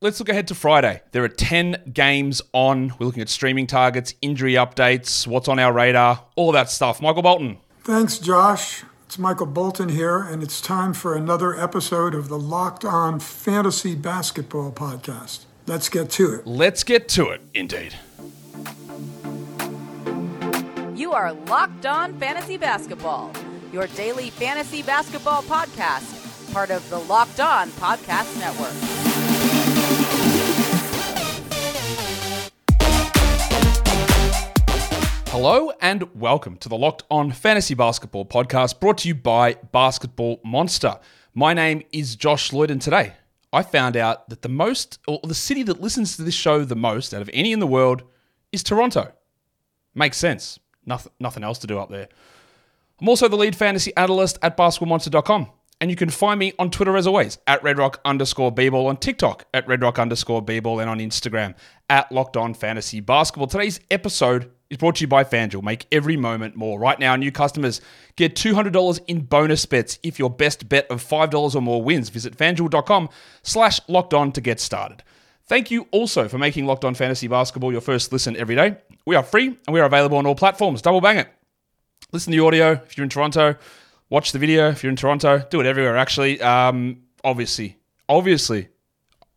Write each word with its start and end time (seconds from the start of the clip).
let's 0.00 0.18
look 0.18 0.28
ahead 0.28 0.48
to 0.48 0.54
Friday. 0.54 1.02
There 1.12 1.22
are 1.22 1.28
10 1.28 1.92
games 1.92 2.40
on. 2.52 2.94
We're 2.98 3.06
looking 3.06 3.22
at 3.22 3.28
streaming 3.28 3.66
targets, 3.66 4.14
injury 4.22 4.54
updates, 4.54 5.26
what's 5.26 5.48
on 5.48 5.58
our 5.58 5.72
radar, 5.72 6.24
all 6.36 6.52
that 6.52 6.70
stuff. 6.70 7.02
Michael 7.02 7.22
Bolton. 7.22 7.58
Thanks, 7.82 8.18
Josh. 8.18 8.84
It's 9.06 9.18
Michael 9.18 9.46
Bolton 9.46 9.88
here, 9.88 10.20
and 10.20 10.42
it's 10.42 10.60
time 10.60 10.94
for 10.94 11.16
another 11.16 11.58
episode 11.58 12.14
of 12.14 12.28
the 12.28 12.38
Locked 12.38 12.84
On 12.84 13.18
Fantasy 13.18 13.96
Basketball 13.96 14.70
Podcast. 14.70 15.46
Let's 15.66 15.88
get 15.88 16.10
to 16.10 16.34
it. 16.34 16.46
Let's 16.46 16.84
get 16.84 17.08
to 17.10 17.28
it, 17.30 17.40
indeed. 17.52 17.96
You 20.94 21.12
are 21.12 21.32
Locked 21.32 21.86
On 21.86 22.16
Fantasy 22.20 22.56
Basketball, 22.56 23.32
your 23.72 23.88
daily 23.88 24.30
fantasy 24.30 24.82
basketball 24.82 25.42
podcast, 25.42 26.52
part 26.52 26.70
of 26.70 26.88
the 26.88 26.98
Locked 26.98 27.40
On 27.40 27.68
Podcast 27.70 28.38
Network. 28.38 29.09
Hello 35.32 35.70
and 35.80 36.12
welcome 36.12 36.56
to 36.56 36.68
the 36.68 36.76
Locked 36.76 37.04
On 37.08 37.30
Fantasy 37.30 37.74
Basketball 37.74 38.24
podcast 38.24 38.80
brought 38.80 38.98
to 38.98 39.08
you 39.08 39.14
by 39.14 39.54
Basketball 39.70 40.40
Monster. 40.44 40.98
My 41.34 41.54
name 41.54 41.84
is 41.92 42.16
Josh 42.16 42.52
Lloyd, 42.52 42.68
and 42.68 42.82
today 42.82 43.12
I 43.52 43.62
found 43.62 43.96
out 43.96 44.28
that 44.28 44.42
the 44.42 44.48
most, 44.48 44.98
or 45.06 45.20
the 45.22 45.36
city 45.36 45.62
that 45.62 45.80
listens 45.80 46.16
to 46.16 46.22
this 46.24 46.34
show 46.34 46.64
the 46.64 46.74
most 46.74 47.14
out 47.14 47.22
of 47.22 47.30
any 47.32 47.52
in 47.52 47.60
the 47.60 47.68
world 47.68 48.02
is 48.50 48.64
Toronto. 48.64 49.12
Makes 49.94 50.16
sense. 50.16 50.58
Nothing, 50.84 51.12
nothing 51.20 51.44
else 51.44 51.60
to 51.60 51.68
do 51.68 51.78
up 51.78 51.90
there. 51.90 52.08
I'm 53.00 53.08
also 53.08 53.28
the 53.28 53.36
lead 53.36 53.54
fantasy 53.54 53.96
analyst 53.96 54.36
at 54.42 54.56
basketballmonster.com. 54.56 55.48
And 55.80 55.90
you 55.92 55.96
can 55.96 56.10
find 56.10 56.40
me 56.40 56.54
on 56.58 56.72
Twitter 56.72 56.96
as 56.96 57.06
always 57.06 57.38
at 57.46 57.62
redrock 57.62 57.98
underscore 58.04 58.52
bball, 58.52 58.88
on 58.88 58.96
TikTok 58.96 59.44
at 59.54 59.64
redrock 59.68 60.00
underscore 60.00 60.44
bball, 60.44 60.80
and 60.80 60.90
on 60.90 60.98
Instagram 60.98 61.54
at 61.88 62.10
locked 62.10 62.36
on 62.36 62.52
fantasy 62.52 62.98
basketball. 62.98 63.46
Today's 63.46 63.78
episode 63.92 64.50
is 64.70 64.78
brought 64.78 64.96
to 64.96 65.00
you 65.02 65.08
by 65.08 65.24
FanDuel. 65.24 65.62
Make 65.62 65.86
every 65.92 66.16
moment 66.16 66.56
more. 66.56 66.78
Right 66.78 66.98
now, 66.98 67.16
new 67.16 67.32
customers 67.32 67.80
get 68.16 68.34
$200 68.34 69.00
in 69.08 69.22
bonus 69.22 69.66
bets 69.66 69.98
if 70.02 70.18
your 70.18 70.30
best 70.30 70.68
bet 70.68 70.86
of 70.90 71.04
$5 71.04 71.54
or 71.54 71.60
more 71.60 71.82
wins. 71.82 72.08
Visit 72.08 72.36
fanduel.com 72.36 73.08
slash 73.42 73.80
locked 73.88 74.14
on 74.14 74.32
to 74.32 74.40
get 74.40 74.60
started. 74.60 75.02
Thank 75.44 75.72
you 75.72 75.88
also 75.90 76.28
for 76.28 76.38
making 76.38 76.66
Locked 76.66 76.84
On 76.84 76.94
Fantasy 76.94 77.26
Basketball 77.26 77.72
your 77.72 77.80
first 77.80 78.12
listen 78.12 78.36
every 78.36 78.54
day. 78.54 78.76
We 79.04 79.16
are 79.16 79.24
free 79.24 79.46
and 79.48 79.74
we 79.74 79.80
are 79.80 79.86
available 79.86 80.16
on 80.16 80.24
all 80.24 80.36
platforms. 80.36 80.80
Double 80.80 81.00
bang 81.00 81.18
it. 81.18 81.28
Listen 82.12 82.32
to 82.32 82.38
the 82.38 82.44
audio 82.44 82.72
if 82.72 82.96
you're 82.96 83.02
in 83.02 83.10
Toronto. 83.10 83.56
Watch 84.10 84.30
the 84.30 84.38
video 84.38 84.68
if 84.68 84.84
you're 84.84 84.90
in 84.90 84.96
Toronto. 84.96 85.44
Do 85.50 85.60
it 85.60 85.66
everywhere, 85.66 85.96
actually. 85.96 86.40
Um, 86.40 87.02
obviously, 87.24 87.78
obviously, 88.08 88.68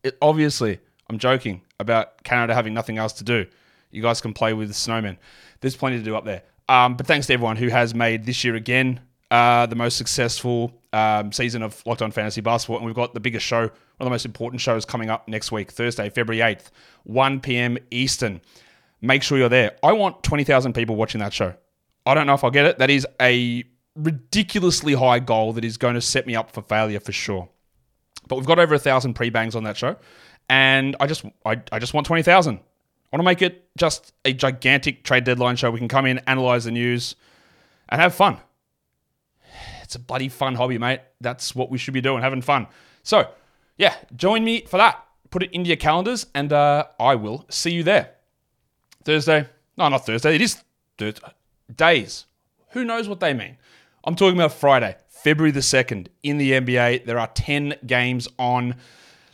it, 0.04 0.18
obviously, 0.22 0.80
I'm 1.10 1.18
joking 1.18 1.62
about 1.80 2.24
Canada 2.24 2.54
having 2.54 2.74
nothing 2.76 3.00
else 3.00 3.14
to 3.14 3.24
do. 3.24 3.48
You 3.94 4.02
guys 4.02 4.22
can 4.22 4.34
play 4.34 4.54
with 4.54 4.68
the 4.68 4.74
snowmen. 4.74 5.18
There's 5.62 5.76
plenty 5.76 5.98
to 5.98 6.04
do 6.04 6.16
up 6.16 6.26
there. 6.26 6.44
Um, 6.70 6.96
but 6.96 7.06
thanks 7.08 7.28
to 7.28 7.34
everyone 7.34 7.58
who 7.58 7.68
has 7.68 7.94
made 7.94 8.26
this 8.26 8.44
year 8.44 8.56
again 8.56 9.02
uh, 9.32 9.66
the 9.66 9.76
most 9.76 9.98
successful 9.98 10.80
um, 10.94 11.32
season 11.32 11.64
of 11.64 11.82
Locked 11.86 12.02
On 12.02 12.12
Fantasy 12.12 12.42
Basketball. 12.42 12.78
And 12.78 12.86
we've 12.86 12.96
got 12.96 13.14
the 13.14 13.20
biggest 13.20 13.46
show, 13.46 13.62
one 13.62 13.72
of 14.00 14.06
the 14.06 14.10
most 14.12 14.26
important 14.26 14.62
shows 14.62 14.86
coming 14.86 15.10
up 15.10 15.28
next 15.28 15.52
week, 15.52 15.72
Thursday, 15.72 16.10
February 16.10 16.56
8th, 16.56 16.70
1 17.04 17.40
p.m. 17.40 17.78
Eastern. 17.92 18.42
Make 19.02 19.24
sure 19.24 19.38
you're 19.38 19.50
there. 19.50 19.76
I 19.84 19.92
want 19.94 20.24
20,000 20.24 20.74
people 20.74 20.96
watching 20.96 21.20
that 21.20 21.34
show. 21.34 21.56
I 22.06 22.14
don't 22.14 22.28
know 22.28 22.34
if 22.34 22.44
I'll 22.44 22.52
get 22.52 22.66
it. 22.66 22.80
That 22.80 22.90
is 22.90 23.08
a 23.22 23.64
ridiculously 23.96 24.94
high 24.94 25.20
goal 25.20 25.54
that 25.54 25.66
is 25.66 25.78
going 25.78 25.96
to 25.96 26.02
set 26.02 26.28
me 26.28 26.36
up 26.36 26.52
for 26.52 26.62
failure 26.62 27.00
for 27.00 27.12
sure. 27.12 27.50
But 28.28 28.38
we've 28.38 28.46
got 28.46 28.60
over 28.60 28.76
a 28.76 28.80
thousand 28.80 29.14
pre-bangs 29.14 29.56
on 29.56 29.64
that 29.64 29.78
show, 29.78 29.98
and 30.50 30.96
I 31.00 31.08
just 31.08 31.26
I, 31.46 31.62
I 31.72 31.80
just 31.80 31.94
want 31.94 32.08
twenty 32.08 32.24
thousand. 32.24 32.60
Want 33.14 33.20
to 33.20 33.26
make 33.26 33.44
it 33.44 33.70
just 33.78 34.12
a 34.26 34.34
gigantic 34.34 35.04
trade 35.04 35.24
deadline 35.24 35.56
show. 35.56 35.70
We 35.70 35.78
can 35.78 35.88
come 35.88 36.08
in, 36.08 36.18
analyze 36.26 36.64
the 36.64 36.72
news, 36.72 37.16
and 37.90 38.02
have 38.02 38.16
fun. 38.16 38.40
It's 39.84 39.94
a 39.94 40.00
bloody 40.00 40.30
fun 40.30 40.56
hobby, 40.56 40.80
mate. 40.80 41.02
That's 41.22 41.54
what 41.54 41.70
we 41.70 41.78
should 41.78 41.94
be 41.94 42.02
doing, 42.02 42.24
having 42.24 42.42
fun. 42.42 42.66
So, 43.04 43.30
yeah, 43.78 43.94
join 44.16 44.44
me 44.44 44.66
for 44.66 44.78
that. 44.78 45.06
Put 45.30 45.44
it 45.44 45.52
into 45.52 45.68
your 45.68 45.78
calendars, 45.78 46.26
and 46.34 46.52
uh, 46.52 46.86
I 47.00 47.14
will 47.14 47.46
see 47.52 47.70
you 47.70 47.84
there. 47.84 48.16
Thursday. 49.06 49.48
No, 49.78 49.90
not 49.90 50.08
Thursday. 50.08 50.34
It 50.34 50.42
is 50.42 50.64
Thursday. 50.98 51.22
Days. 51.76 52.26
Who 52.70 52.84
knows 52.84 53.08
what 53.08 53.20
they 53.20 53.36
mean? 53.36 53.58
I'm 54.06 54.16
talking 54.16 54.40
about 54.40 54.54
Friday, 54.54 54.96
February 55.10 55.52
the 55.52 55.60
2nd 55.60 56.08
in 56.24 56.40
the 56.40 56.54
NBA. 56.54 57.06
There 57.06 57.20
are 57.20 57.28
10 57.28 57.76
games 57.86 58.28
on. 58.40 58.74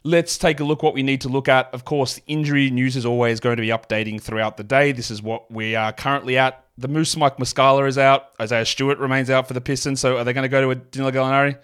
Let's 0.04 0.38
take 0.38 0.60
a 0.60 0.64
look 0.64 0.82
what 0.82 0.94
we 0.94 1.04
need 1.04 1.22
to 1.22 1.30
look 1.30 1.50
at. 1.50 1.74
Of 1.74 1.84
course, 1.84 2.20
injury 2.26 2.70
news 2.70 2.96
is 2.96 3.06
always 3.06 3.40
going 3.40 3.58
to 3.58 3.62
be 3.62 3.70
updating 3.70 4.22
throughout 4.22 4.58
the 4.58 4.64
day. 4.64 4.92
This 4.92 5.12
is 5.12 5.22
what 5.22 5.52
we 5.52 5.76
are 5.76 5.92
currently 5.92 6.38
at. 6.38 6.64
The 6.78 6.88
Moose 6.88 7.18
Mike 7.18 7.38
Muscala 7.38 7.86
is 7.88 7.98
out. 7.98 8.30
Isaiah 8.42 8.66
Stewart 8.66 8.98
remains 9.00 9.30
out 9.30 9.48
for 9.48 9.54
the 9.54 9.62
Pistons. 9.62 10.00
So 10.00 10.18
are 10.18 10.24
they 10.24 10.32
going 10.32 10.44
to 10.44 10.50
go 10.50 10.62
to 10.62 10.72
a 10.72 10.76
Danilo 10.76 11.12
Gallinari? 11.12 11.58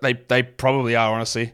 They, 0.00 0.12
they 0.12 0.42
probably 0.42 0.94
are, 0.94 1.12
honestly. 1.12 1.52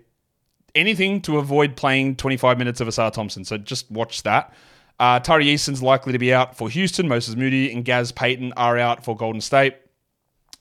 Anything 0.75 1.22
to 1.22 1.38
avoid 1.38 1.76
playing 1.76 2.16
25 2.16 2.59
minutes 2.59 2.81
of 2.81 2.88
Ausar 2.88 3.12
Thompson. 3.12 3.44
So 3.44 3.56
just 3.56 3.91
watch 3.91 4.25
that. 4.25 4.53
Uh, 4.98 5.20
Tari 5.20 5.48
Eason's 5.48 5.82
likely 5.82 6.12
to 6.12 6.19
be 6.19 6.34
out 6.34 6.56
for 6.56 6.69
Houston. 6.69 7.09
Moses 7.09 7.37
Moody 7.37 7.72
and 7.72 7.84
Gaz 7.84 8.12
Payton 8.12 8.53
are 8.56 8.78
out 8.78 9.04
for 9.04 9.16
Golden 9.16 9.41
State. 9.41 9.76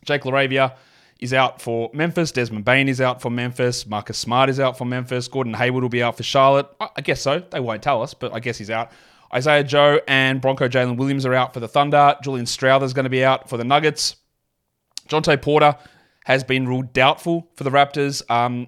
Jake 0.05 0.21
LaRavia 0.23 0.75
is 1.23 1.33
out 1.33 1.61
for 1.61 1.89
Memphis. 1.93 2.31
Desmond 2.31 2.65
Bane 2.65 2.89
is 2.89 2.99
out 2.99 3.21
for 3.21 3.31
Memphis. 3.31 3.87
Marcus 3.87 4.17
Smart 4.17 4.49
is 4.49 4.59
out 4.59 4.77
for 4.77 4.85
Memphis. 4.85 5.27
Gordon 5.27 5.53
Hayward 5.53 5.81
will 5.81 5.89
be 5.89 6.03
out 6.03 6.17
for 6.17 6.23
Charlotte. 6.23 6.67
I 6.79 7.01
guess 7.01 7.21
so. 7.21 7.39
They 7.39 7.59
won't 7.59 7.81
tell 7.81 8.03
us, 8.03 8.13
but 8.13 8.33
I 8.33 8.39
guess 8.39 8.57
he's 8.57 8.69
out. 8.69 8.91
Isaiah 9.33 9.63
Joe 9.63 9.99
and 10.07 10.41
Bronco 10.41 10.67
Jalen 10.67 10.97
Williams 10.97 11.25
are 11.25 11.33
out 11.33 11.53
for 11.53 11.59
the 11.59 11.67
Thunder. 11.67 12.15
Julian 12.21 12.45
Strawther 12.45 12.83
is 12.83 12.93
going 12.93 13.05
to 13.05 13.09
be 13.09 13.23
out 13.23 13.49
for 13.49 13.57
the 13.57 13.63
Nuggets. 13.63 14.17
Jontay 15.07 15.41
Porter 15.41 15.75
has 16.25 16.43
been 16.43 16.67
ruled 16.67 16.93
doubtful 16.93 17.49
for 17.55 17.63
the 17.63 17.71
Raptors. 17.71 18.29
Um, 18.29 18.67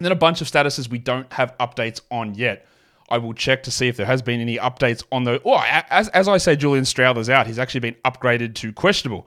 then 0.00 0.12
a 0.12 0.16
bunch 0.16 0.40
of 0.40 0.48
statuses 0.48 0.90
we 0.90 0.98
don't 0.98 1.32
have 1.32 1.56
updates 1.58 2.00
on 2.10 2.34
yet. 2.34 2.66
I 3.08 3.18
will 3.18 3.32
check 3.32 3.62
to 3.64 3.70
see 3.70 3.88
if 3.88 3.96
there 3.96 4.06
has 4.06 4.22
been 4.22 4.40
any 4.40 4.56
updates 4.56 5.04
on 5.10 5.24
the. 5.24 5.40
Oh, 5.44 5.62
as, 5.66 6.08
as 6.08 6.28
I 6.28 6.38
say, 6.38 6.56
Julian 6.56 6.84
Strawther's 6.84 7.30
out. 7.30 7.46
He's 7.46 7.58
actually 7.58 7.80
been 7.80 7.96
upgraded 8.04 8.54
to 8.56 8.72
questionable. 8.72 9.26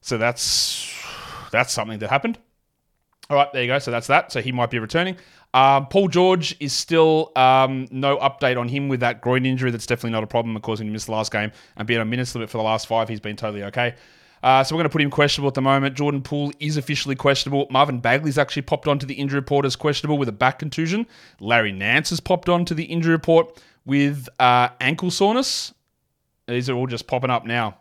So 0.00 0.18
that's 0.18 0.92
that's 1.52 1.72
something 1.72 2.00
that 2.00 2.10
happened. 2.10 2.38
All 3.30 3.36
right, 3.36 3.52
there 3.52 3.62
you 3.62 3.68
go. 3.68 3.78
So 3.78 3.90
that's 3.90 4.08
that. 4.08 4.32
So 4.32 4.42
he 4.42 4.50
might 4.50 4.70
be 4.70 4.80
returning. 4.80 5.16
Um, 5.54 5.86
Paul 5.86 6.08
George 6.08 6.56
is 6.60 6.72
still 6.72 7.30
um, 7.36 7.86
no 7.90 8.16
update 8.18 8.58
on 8.58 8.68
him 8.68 8.88
with 8.88 9.00
that 9.00 9.20
groin 9.20 9.46
injury. 9.46 9.70
That's 9.70 9.86
definitely 9.86 10.10
not 10.10 10.24
a 10.24 10.26
problem, 10.26 10.58
causing 10.60 10.88
him 10.88 10.92
miss 10.92 11.04
the 11.04 11.12
last 11.12 11.30
game 11.30 11.52
and 11.76 11.86
being 11.86 12.00
on 12.00 12.10
minutes 12.10 12.34
limit 12.34 12.50
for 12.50 12.58
the 12.58 12.64
last 12.64 12.86
five. 12.86 13.08
He's 13.08 13.20
been 13.20 13.36
totally 13.36 13.62
okay. 13.64 13.94
Uh, 14.42 14.64
so 14.64 14.74
we're 14.74 14.80
going 14.80 14.88
to 14.88 14.92
put 14.92 15.00
him 15.00 15.10
questionable 15.10 15.48
at 15.48 15.54
the 15.54 15.62
moment. 15.62 15.94
Jordan 15.94 16.20
Poole 16.20 16.52
is 16.58 16.76
officially 16.76 17.14
questionable. 17.14 17.68
Marvin 17.70 18.00
Bagley's 18.00 18.38
actually 18.38 18.62
popped 18.62 18.88
onto 18.88 19.06
the 19.06 19.14
injury 19.14 19.38
report 19.38 19.64
as 19.64 19.76
questionable 19.76 20.18
with 20.18 20.28
a 20.28 20.32
back 20.32 20.58
contusion. 20.58 21.06
Larry 21.38 21.70
Nance 21.70 22.10
has 22.10 22.18
popped 22.18 22.48
onto 22.48 22.74
the 22.74 22.84
injury 22.84 23.12
report 23.12 23.62
with 23.84 24.28
uh, 24.40 24.70
ankle 24.80 25.12
soreness. 25.12 25.72
These 26.48 26.68
are 26.68 26.74
all 26.74 26.88
just 26.88 27.06
popping 27.06 27.30
up 27.30 27.46
now. 27.46 27.78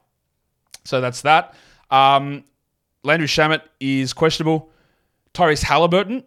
So 0.86 1.02
that's 1.02 1.22
that. 1.22 1.56
Um, 1.90 2.44
Landry 3.04 3.28
Shamet 3.28 3.62
is 3.80 4.14
questionable. 4.14 4.70
Tyrese 5.34 5.64
Halliburton, 5.64 6.24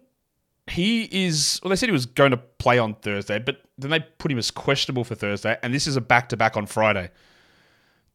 he 0.67 1.03
is. 1.25 1.59
Well, 1.63 1.69
they 1.69 1.75
said 1.75 1.89
he 1.89 1.93
was 1.93 2.05
going 2.05 2.31
to 2.31 2.37
play 2.37 2.79
on 2.79 2.95
Thursday, 2.95 3.39
but 3.39 3.61
then 3.77 3.91
they 3.91 3.99
put 3.99 4.31
him 4.31 4.37
as 4.37 4.51
questionable 4.51 5.03
for 5.03 5.15
Thursday, 5.15 5.57
and 5.61 5.73
this 5.73 5.87
is 5.87 5.95
a 5.95 6.01
back 6.01 6.29
to 6.29 6.37
back 6.37 6.57
on 6.57 6.65
Friday. 6.65 7.11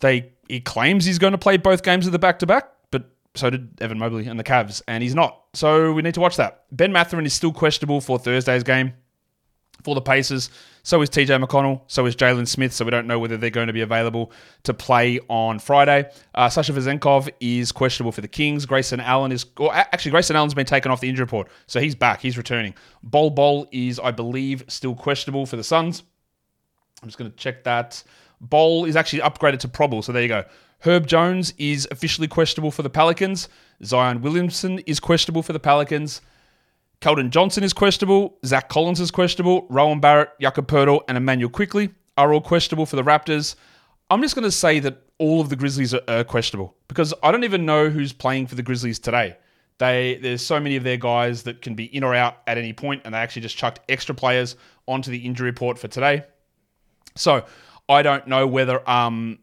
They 0.00 0.32
he 0.48 0.60
claims 0.60 1.04
he's 1.04 1.18
going 1.18 1.32
to 1.32 1.38
play 1.38 1.56
both 1.56 1.82
games 1.82 2.06
of 2.06 2.12
the 2.12 2.18
back 2.18 2.40
to 2.40 2.46
back, 2.46 2.70
but 2.90 3.10
so 3.34 3.50
did 3.50 3.80
Evan 3.80 3.98
Mobley 3.98 4.26
and 4.26 4.38
the 4.38 4.44
Cavs, 4.44 4.82
and 4.88 5.02
he's 5.02 5.14
not. 5.14 5.42
So 5.54 5.92
we 5.92 6.02
need 6.02 6.14
to 6.14 6.20
watch 6.20 6.36
that. 6.36 6.64
Ben 6.72 6.92
Mathurin 6.92 7.26
is 7.26 7.34
still 7.34 7.52
questionable 7.52 8.00
for 8.00 8.18
Thursday's 8.18 8.64
game 8.64 8.94
for 9.84 9.94
the 9.94 10.00
Pacers. 10.00 10.50
So 10.82 11.02
is 11.02 11.10
TJ 11.10 11.44
McConnell. 11.44 11.82
So 11.86 12.06
is 12.06 12.16
Jalen 12.16 12.48
Smith. 12.48 12.72
So 12.72 12.84
we 12.84 12.90
don't 12.90 13.06
know 13.06 13.18
whether 13.18 13.36
they're 13.36 13.50
going 13.50 13.66
to 13.66 13.72
be 13.72 13.80
available 13.80 14.32
to 14.64 14.74
play 14.74 15.20
on 15.28 15.58
Friday. 15.58 16.10
Uh, 16.34 16.48
Sasha 16.48 16.72
Vezenkov 16.72 17.28
is 17.40 17.72
questionable 17.72 18.12
for 18.12 18.20
the 18.20 18.28
Kings. 18.28 18.66
Grayson 18.66 19.00
Allen 19.00 19.32
is, 19.32 19.46
or 19.58 19.74
actually, 19.74 20.10
Grayson 20.10 20.36
Allen's 20.36 20.54
been 20.54 20.66
taken 20.66 20.90
off 20.90 21.00
the 21.00 21.08
injury 21.08 21.24
report. 21.24 21.48
So 21.66 21.80
he's 21.80 21.94
back. 21.94 22.20
He's 22.20 22.36
returning. 22.36 22.74
Bol 23.02 23.30
Bol 23.30 23.68
is, 23.72 23.98
I 23.98 24.10
believe, 24.10 24.64
still 24.68 24.94
questionable 24.94 25.46
for 25.46 25.56
the 25.56 25.64
Suns. 25.64 26.02
I'm 27.02 27.08
just 27.08 27.18
going 27.18 27.30
to 27.30 27.36
check 27.36 27.64
that. 27.64 28.02
Bol 28.40 28.84
is 28.84 28.96
actually 28.96 29.20
upgraded 29.20 29.58
to 29.60 29.68
probable. 29.68 30.02
So 30.02 30.12
there 30.12 30.22
you 30.22 30.28
go. 30.28 30.44
Herb 30.80 31.06
Jones 31.06 31.52
is 31.58 31.86
officially 31.90 32.26
questionable 32.26 32.70
for 32.70 32.82
the 32.82 32.90
Pelicans. 32.90 33.48
Zion 33.84 34.22
Williamson 34.22 34.78
is 34.80 34.98
questionable 34.98 35.42
for 35.42 35.52
the 35.52 35.60
Pelicans. 35.60 36.22
Keldon 37.00 37.30
Johnson 37.30 37.64
is 37.64 37.72
questionable. 37.72 38.38
Zach 38.44 38.68
Collins 38.68 39.00
is 39.00 39.10
questionable. 39.10 39.66
Rowan 39.70 40.00
Barrett, 40.00 40.30
Jakob 40.40 40.68
Poeltl, 40.68 41.00
and 41.08 41.16
Immanuel 41.16 41.50
Quickley 41.50 41.90
are 42.18 42.32
all 42.34 42.42
questionable 42.42 42.84
for 42.84 42.96
the 42.96 43.02
Raptors. 43.02 43.54
I'm 44.10 44.20
just 44.20 44.34
going 44.34 44.44
to 44.44 44.50
say 44.50 44.80
that 44.80 45.02
all 45.18 45.40
of 45.40 45.48
the 45.48 45.56
Grizzlies 45.56 45.94
are, 45.94 46.02
are 46.08 46.24
questionable 46.24 46.74
because 46.88 47.14
I 47.22 47.32
don't 47.32 47.44
even 47.44 47.64
know 47.64 47.88
who's 47.88 48.12
playing 48.12 48.48
for 48.48 48.54
the 48.54 48.62
Grizzlies 48.62 48.98
today. 48.98 49.36
They 49.78 50.18
there's 50.20 50.44
so 50.44 50.60
many 50.60 50.76
of 50.76 50.84
their 50.84 50.98
guys 50.98 51.44
that 51.44 51.62
can 51.62 51.74
be 51.74 51.84
in 51.84 52.04
or 52.04 52.14
out 52.14 52.42
at 52.46 52.58
any 52.58 52.74
point, 52.74 53.02
and 53.06 53.14
they 53.14 53.18
actually 53.18 53.42
just 53.42 53.56
chucked 53.56 53.80
extra 53.88 54.14
players 54.14 54.56
onto 54.86 55.10
the 55.10 55.18
injury 55.18 55.46
report 55.46 55.78
for 55.78 55.88
today. 55.88 56.24
So 57.16 57.46
I 57.88 58.02
don't 58.02 58.26
know 58.26 58.46
whether 58.46 58.88
um, 58.88 59.38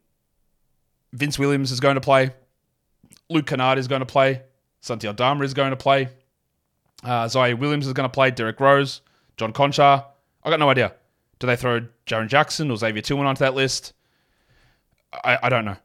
Vince 1.14 1.40
Williams 1.40 1.72
is 1.72 1.80
going 1.80 1.96
to 1.96 2.02
play, 2.02 2.30
Luke 3.30 3.48
Kennard 3.48 3.80
is 3.80 3.88
going 3.88 4.02
to 4.02 4.06
play, 4.06 4.44
Santi 4.82 5.08
Aldama 5.08 5.44
is 5.44 5.56
going 5.56 5.72
to 5.72 5.78
play, 5.78 6.10
uh, 7.04 7.26
Ziaire 7.26 7.58
Williams 7.58 7.88
is 7.88 7.94
going 7.94 8.10
to 8.10 8.14
play, 8.14 8.32
Derrick 8.32 8.60
Rose, 8.60 9.02
John 9.38 9.54
Konchar. 9.54 10.06
I 10.44 10.50
got 10.50 10.60
no 10.60 10.70
idea. 10.70 10.94
Do 11.40 11.48
they 11.48 11.56
throw 11.56 11.82
Jaren 12.06 12.28
Jackson 12.28 12.72
or 12.72 12.78
Xavier 12.78 13.02
Tillman 13.02 13.28
onto 13.28 13.40
that 13.40 13.54
list? 13.54 13.94
I, 15.24 15.38
I 15.44 15.50
don't 15.50 15.66
know. 15.66 15.78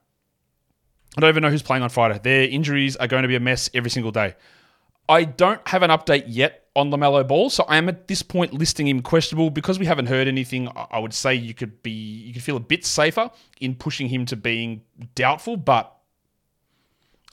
I 1.17 1.20
don't 1.20 1.29
even 1.29 1.43
know 1.43 1.50
who's 1.50 1.62
playing 1.62 1.82
on 1.82 1.91
Friday. 1.91 2.19
Their 2.23 2.44
injuries 2.49 2.97
are 2.97 3.06
going 3.06 3.23
to 3.23 3.29
be 3.29 3.37
a 3.37 3.41
mess 3.41 3.69
every 3.75 3.91
single 3.91 4.12
day. 4.12 4.35
I 5.09 5.25
don't 5.25 5.67
have 5.69 5.82
an 5.82 5.91
update 5.91 6.25
yet 6.26 6.69
on 6.75 6.91
LaMelo 6.91 7.26
Ball, 7.26 7.50
so 7.50 7.65
I 7.65 7.76
am 7.76 7.88
at 7.88 8.08
this 8.08 8.23
point 8.23 8.55
listing 8.55 8.88
him 8.88 9.03
questionable 9.03 9.50
because 9.50 9.79
we 9.79 9.85
haven't 9.85 10.06
heard 10.06 10.26
anything. 10.26 10.69
I 10.91 10.99
would 10.99 11.12
say 11.12 11.35
you 11.35 11.53
could 11.53 11.82
be 11.82 11.91
you 11.91 12.32
could 12.32 12.43
feel 12.43 12.56
a 12.56 12.61
bit 12.61 12.87
safer 12.87 13.31
in 13.61 13.75
pushing 13.75 14.08
him 14.08 14.25
to 14.26 14.37
being 14.37 14.82
doubtful, 15.15 15.58
but 15.58 15.94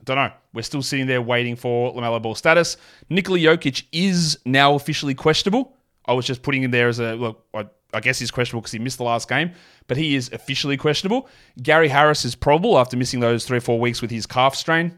Don't 0.05 0.15
know. 0.15 0.31
We're 0.53 0.61
still 0.61 0.81
sitting 0.81 1.07
there 1.07 1.21
waiting 1.21 1.55
for 1.55 1.93
LaMelo 1.93 2.21
Ball 2.21 2.35
status. 2.35 2.77
Nikola 3.09 3.39
Jokic 3.39 3.83
is 3.91 4.39
now 4.45 4.75
officially 4.75 5.13
questionable. 5.13 5.75
I 6.05 6.13
was 6.13 6.25
just 6.25 6.41
putting 6.41 6.63
him 6.63 6.71
there 6.71 6.87
as 6.87 6.99
a 6.99 7.13
look. 7.13 7.45
I, 7.53 7.67
I 7.93 7.99
guess 7.99 8.19
he's 8.19 8.31
questionable 8.31 8.61
because 8.61 8.71
he 8.71 8.79
missed 8.79 8.97
the 8.97 9.03
last 9.03 9.27
game, 9.27 9.51
but 9.87 9.97
he 9.97 10.15
is 10.15 10.31
officially 10.31 10.77
questionable. 10.77 11.27
Gary 11.61 11.87
Harris 11.87 12.23
is 12.25 12.35
probable 12.35 12.79
after 12.79 12.97
missing 12.97 13.19
those 13.19 13.45
three 13.45 13.57
or 13.57 13.61
four 13.61 13.79
weeks 13.79 14.01
with 14.01 14.11
his 14.11 14.25
calf 14.25 14.55
strain. 14.55 14.97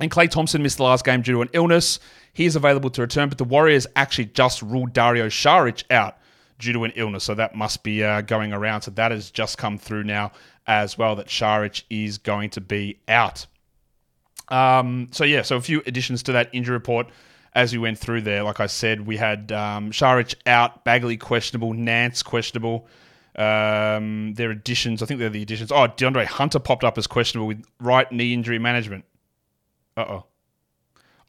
And 0.00 0.10
Klay 0.10 0.28
Thompson 0.28 0.62
missed 0.62 0.78
the 0.78 0.84
last 0.84 1.04
game 1.04 1.22
due 1.22 1.34
to 1.34 1.42
an 1.42 1.50
illness. 1.52 2.00
He 2.32 2.46
is 2.46 2.56
available 2.56 2.90
to 2.90 3.02
return, 3.02 3.28
but 3.28 3.38
the 3.38 3.44
Warriors 3.44 3.86
actually 3.94 4.26
just 4.26 4.60
ruled 4.62 4.92
Dario 4.92 5.28
Saric 5.28 5.84
out 5.90 6.18
due 6.58 6.72
to 6.72 6.84
an 6.84 6.92
illness. 6.96 7.24
So 7.24 7.34
that 7.34 7.54
must 7.54 7.82
be 7.84 8.02
uh, 8.02 8.22
going 8.22 8.52
around. 8.52 8.82
So 8.82 8.90
that 8.92 9.12
has 9.12 9.30
just 9.30 9.58
come 9.58 9.78
through 9.78 10.04
now 10.04 10.32
as 10.66 10.98
well 10.98 11.14
that 11.16 11.28
Saric 11.28 11.84
is 11.90 12.18
going 12.18 12.50
to 12.50 12.60
be 12.60 12.98
out. 13.06 13.46
Um, 14.48 15.08
so 15.10 15.24
yeah, 15.24 15.42
so 15.42 15.56
a 15.56 15.60
few 15.60 15.82
additions 15.86 16.22
to 16.24 16.32
that 16.32 16.50
injury 16.52 16.74
report 16.74 17.08
as 17.54 17.72
we 17.72 17.78
went 17.78 17.98
through 17.98 18.22
there. 18.22 18.42
Like 18.42 18.60
I 18.60 18.66
said, 18.66 19.06
we 19.06 19.16
had 19.16 19.52
um, 19.52 19.92
out, 20.46 20.84
Bagley 20.84 21.16
questionable, 21.16 21.72
Nance 21.72 22.22
questionable. 22.22 22.86
Um, 23.36 24.34
their 24.34 24.50
additions, 24.50 25.02
I 25.02 25.06
think 25.06 25.18
they're 25.18 25.30
the 25.30 25.42
additions. 25.42 25.72
Oh, 25.72 25.88
DeAndre 25.88 26.26
Hunter 26.26 26.58
popped 26.58 26.84
up 26.84 26.98
as 26.98 27.06
questionable 27.06 27.48
with 27.48 27.64
right 27.80 28.10
knee 28.12 28.32
injury 28.32 28.58
management. 28.58 29.04
Uh 29.96 30.04
oh. 30.08 30.24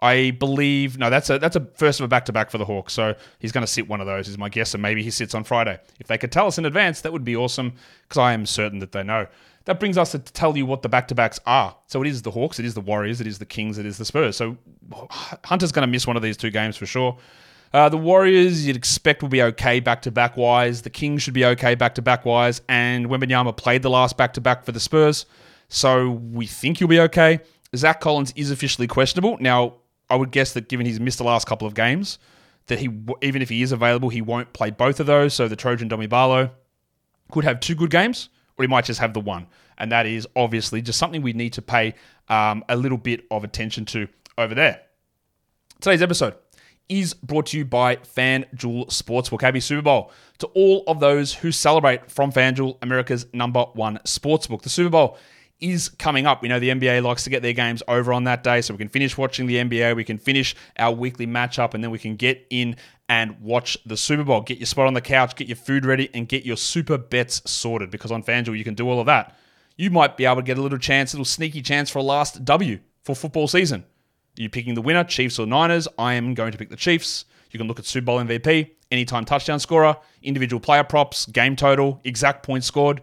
I 0.02 0.32
believe 0.32 0.98
no, 0.98 1.10
that's 1.10 1.30
a 1.30 1.40
that's 1.40 1.56
a 1.56 1.66
first 1.76 2.00
of 2.00 2.04
a 2.04 2.08
back 2.08 2.26
to 2.26 2.34
back 2.34 2.52
for 2.52 2.58
the 2.58 2.66
Hawks. 2.66 2.94
So 2.94 3.16
he's 3.40 3.52
going 3.52 3.66
to 3.66 3.72
sit 3.72 3.88
one 3.88 4.02
of 4.02 4.08
those, 4.08 4.28
is 4.28 4.38
my 4.38 4.50
guess, 4.50 4.74
and 4.74 4.84
maybe 4.84 5.02
he 5.02 5.10
sits 5.10 5.34
on 5.34 5.44
Friday. 5.44 5.80
If 6.00 6.08
they 6.08 6.18
could 6.18 6.32
tell 6.32 6.48
us 6.48 6.58
in 6.58 6.66
advance, 6.66 7.02
that 7.02 7.14
would 7.14 7.24
be 7.24 7.36
awesome 7.36 7.74
because 8.04 8.20
I 8.20 8.34
am 8.34 8.46
certain 8.46 8.80
that 8.80 8.92
they 8.92 9.04
know. 9.04 9.28
That 9.66 9.80
brings 9.80 9.98
us 9.98 10.12
to 10.12 10.20
tell 10.20 10.56
you 10.56 10.66
what 10.66 10.82
the 10.84 10.90
back 10.90 11.08
to 11.10 11.16
backs 11.16 11.40
are. 11.46 11.76
So 11.88 12.02
it 12.02 12.08
is 12.08 12.22
the 12.22 12.32
Hawks, 12.32 12.60
it 12.60 12.66
is 12.66 12.76
the 12.76 12.82
Warriors, 12.82 13.20
it 13.20 13.28
is 13.28 13.40
the 13.40 13.46
Kings, 13.46 13.78
it 13.78 13.86
is 13.86 13.98
the 13.98 14.06
Spurs. 14.06 14.38
So 14.38 14.58
Hunter's 15.44 15.72
going 15.72 15.86
to 15.86 15.92
miss 15.92 16.06
one 16.06 16.16
of 16.16 16.22
these 16.22 16.38
two 16.38 16.52
games 16.52 16.78
for 16.78 16.86
sure. 16.86 17.18
Uh, 17.74 17.90
the 17.90 17.98
Warriors, 17.98 18.66
you'd 18.66 18.76
expect, 18.76 19.22
will 19.22 19.30
be 19.30 19.42
okay 19.42 19.80
back 19.80 20.04
to 20.04 20.12
back 20.12 20.38
wise. 20.38 20.84
The 20.84 20.90
Kings 20.90 21.24
should 21.24 21.34
be 21.34 21.46
okay 21.46 21.76
back 21.76 21.96
to 21.96 22.02
back 22.02 22.26
wise. 22.26 22.62
And 22.70 23.08
Wembanyama 23.08 23.58
played 23.58 23.82
the 23.82 23.90
last 23.90 24.18
back 24.18 24.34
to 24.34 24.42
back 24.42 24.64
for 24.64 24.72
the 24.72 24.80
Spurs. 24.80 25.26
So 25.68 26.12
we 26.12 26.46
think 26.46 26.78
he'll 26.78 26.88
be 26.88 27.00
okay. 27.02 27.40
Zach 27.76 28.00
Collins 28.00 28.34
is 28.36 28.52
officially 28.52 28.88
questionable. 28.88 29.38
Now, 29.40 29.74
I 30.10 30.16
would 30.16 30.32
guess 30.32 30.54
that 30.54 30.70
given 30.70 30.86
he's 30.86 31.00
missed 31.00 31.18
the 31.18 31.24
last 31.24 31.48
couple 31.48 31.68
of 31.68 31.74
games, 31.74 32.20
that 32.68 32.80
he 32.80 32.90
even 33.22 33.42
if 33.42 33.50
he 33.50 33.62
is 33.62 33.72
available, 33.72 34.10
he 34.10 34.22
won't 34.22 34.54
play 34.54 34.70
both 34.70 35.00
of 35.00 35.08
those. 35.08 35.34
So 35.34 35.48
the 35.48 35.56
Trojan 35.56 35.88
Domi 35.88 36.08
Barlow 36.08 36.52
could 37.32 37.44
have 37.44 37.60
two 37.60 37.76
good 37.76 37.90
games, 37.90 38.30
or 38.58 38.64
he 38.64 38.68
might 38.68 38.86
just 38.86 39.00
have 39.00 39.14
the 39.14 39.20
one. 39.20 39.48
And 39.78 39.92
that 39.92 40.06
is 40.06 40.28
obviously 40.36 40.82
just 40.82 40.98
something 41.00 41.22
we 41.22 41.34
need 41.34 41.54
to 41.54 41.62
pay 41.62 41.96
um, 42.30 42.64
a 42.70 42.76
little 42.76 42.98
bit 42.98 43.26
of 43.32 43.44
attention 43.44 43.86
to 43.86 44.08
over 44.38 44.56
there. 44.56 44.82
Today's 45.82 46.02
episode 46.02 46.36
is 46.88 47.14
brought 47.14 47.48
to 47.48 47.58
you 47.58 47.66
by 47.66 47.98
FanDuel 47.98 48.88
Sportsbook. 48.88 49.42
Happy 49.42 49.60
Super 49.60 49.82
Bowl 49.82 50.12
to 50.38 50.48
all 50.48 50.84
of 50.88 51.00
those 51.00 51.34
who 51.34 51.52
celebrate 51.52 52.10
from 52.12 52.32
FanDuel, 52.32 52.78
America's 52.82 53.26
number 53.34 53.64
one 53.74 54.00
sportsbook. 54.06 54.62
The 54.62 54.70
Super 54.70 54.90
Bowl 54.90 55.18
is 55.60 55.90
coming 55.90 56.26
up. 56.26 56.42
We 56.42 56.48
know 56.48 56.60
the 56.60 56.70
NBA 56.70 57.02
likes 57.04 57.24
to 57.24 57.30
get 57.30 57.42
their 57.42 57.54
games 57.54 57.82
over 57.88 58.12
on 58.12 58.26
that 58.26 58.44
day, 58.44 58.62
so 58.62 58.74
we 58.74 58.78
can 58.78 58.90
finish 58.90 59.18
watching 59.18 59.48
the 59.48 59.56
NBA, 59.56 59.96
we 59.96 60.04
can 60.04 60.18
finish 60.18 60.56
our 60.78 60.94
weekly 60.94 61.26
matchup, 61.26 61.74
and 61.74 61.84
then 61.84 61.92
we 61.92 62.00
can 62.00 62.16
get 62.16 62.46
in 62.50 62.76
and 63.08 63.40
watch 63.40 63.78
the 63.86 63.96
Super 63.96 64.24
Bowl. 64.24 64.42
Get 64.42 64.58
your 64.58 64.66
spot 64.66 64.88
on 64.88 64.94
the 64.94 65.02
couch, 65.02 65.36
get 65.36 65.48
your 65.48 65.56
food 65.56 65.86
ready, 65.86 66.10
and 66.14 66.28
get 66.28 66.46
your 66.46 66.58
super 66.58 66.98
bets 66.98 67.42
sorted 67.50 67.92
because 67.92 68.12
on 68.12 68.24
FanDuel 68.24 68.58
you 68.58 68.64
can 68.64 68.74
do 68.74 68.90
all 68.90 69.00
of 69.00 69.06
that. 69.06 69.38
You 69.78 69.90
might 69.90 70.18
be 70.18 70.26
able 70.26 70.38
to 70.38 70.42
get 70.42 70.58
a 70.58 70.62
little 70.62 70.78
chance, 70.78 71.14
a 71.14 71.18
little 71.18 71.26
sneaky 71.26 71.62
chance 71.62 71.90
for 71.90 72.00
a 72.00 72.04
last 72.04 72.44
W 72.46 72.80
for 73.04 73.16
football 73.16 73.48
season. 73.48 73.82
Are 74.38 74.42
you 74.42 74.50
picking 74.50 74.74
the 74.74 74.82
winner, 74.82 75.04
Chiefs 75.04 75.40
or 75.40 75.46
Niners? 75.46 75.88
I 75.98 76.14
am 76.16 76.34
going 76.34 76.52
to 76.52 76.58
pick 76.58 76.70
the 76.70 76.76
Chiefs. 76.76 77.26
You 77.52 77.58
can 77.58 77.68
look 77.68 77.80
at 77.80 77.86
Super 77.86 78.06
Bowl 78.06 78.20
MVP, 78.20 78.72
anytime 78.92 79.24
touchdown 79.24 79.60
scorer, 79.60 79.96
individual 80.22 80.60
player 80.60 80.84
props, 80.84 81.26
game 81.28 81.56
total, 81.56 82.02
exact 82.04 82.44
points 82.44 82.68
scored, 82.68 83.02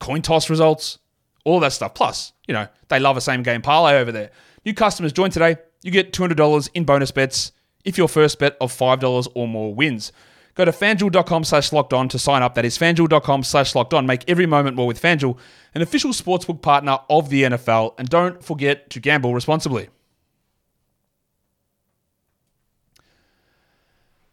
coin 0.00 0.22
toss 0.22 0.50
results 0.50 0.98
all 1.46 1.60
that 1.60 1.72
stuff. 1.72 1.94
Plus, 1.94 2.32
you 2.46 2.52
know, 2.52 2.66
they 2.88 2.98
love 2.98 3.16
a 3.16 3.20
same 3.20 3.42
game 3.42 3.62
parlay 3.62 3.94
over 3.94 4.12
there. 4.12 4.30
New 4.66 4.74
customers 4.74 5.12
join 5.12 5.30
today. 5.30 5.56
You 5.82 5.92
get 5.92 6.12
$200 6.12 6.68
in 6.74 6.84
bonus 6.84 7.12
bets 7.12 7.52
if 7.84 7.96
your 7.96 8.08
first 8.08 8.40
bet 8.40 8.56
of 8.60 8.76
$5 8.76 9.28
or 9.34 9.46
more 9.48 9.72
wins. 9.72 10.10
Go 10.56 10.64
to 10.64 10.72
fanduel.com 10.72 11.44
slash 11.44 11.72
locked 11.72 11.92
on 11.92 12.08
to 12.08 12.18
sign 12.18 12.42
up. 12.42 12.54
That 12.56 12.64
is 12.64 12.76
fanduel.com 12.76 13.44
slash 13.44 13.74
locked 13.74 13.94
on. 13.94 14.06
Make 14.06 14.28
every 14.28 14.46
moment 14.46 14.74
more 14.74 14.88
with 14.88 15.00
Fanduel, 15.00 15.38
an 15.74 15.82
official 15.82 16.10
sportsbook 16.10 16.62
partner 16.62 16.98
of 17.08 17.28
the 17.28 17.44
NFL. 17.44 17.94
And 17.98 18.08
don't 18.08 18.42
forget 18.42 18.90
to 18.90 18.98
gamble 18.98 19.32
responsibly. 19.32 19.88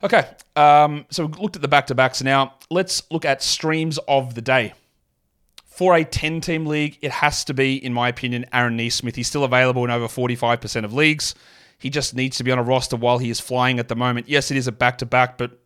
Okay, 0.01 0.27
um, 0.55 1.05
so 1.11 1.27
we 1.27 1.33
looked 1.41 1.55
at 1.55 1.61
the 1.61 1.67
back 1.67 1.87
to 1.87 1.95
backs. 1.95 2.23
Now 2.23 2.55
let's 2.69 3.03
look 3.11 3.23
at 3.23 3.43
streams 3.43 3.99
of 4.07 4.33
the 4.33 4.41
day 4.41 4.73
for 5.73 5.95
a 5.95 6.03
10 6.03 6.39
team 6.39 6.67
league, 6.67 6.99
it 7.01 7.09
has 7.09 7.43
to 7.45 7.53
be, 7.53 7.83
in 7.83 7.93
my 7.93 8.07
opinion, 8.07 8.45
Aaron 8.53 8.77
Nesmith. 8.77 9.15
He's 9.15 9.27
still 9.27 9.43
available 9.43 9.83
in 9.83 9.89
over 9.89 10.05
45% 10.05 10.85
of 10.85 10.93
leagues. 10.93 11.33
He 11.79 11.89
just 11.89 12.13
needs 12.15 12.37
to 12.37 12.43
be 12.43 12.51
on 12.51 12.59
a 12.59 12.63
roster 12.63 12.95
while 12.95 13.17
he 13.17 13.31
is 13.31 13.39
flying 13.39 13.79
at 13.79 13.87
the 13.87 13.95
moment. 13.95 14.29
Yes, 14.29 14.51
it 14.51 14.57
is 14.57 14.67
a 14.67 14.71
back 14.71 14.99
to 14.99 15.07
back, 15.07 15.35
but 15.39 15.59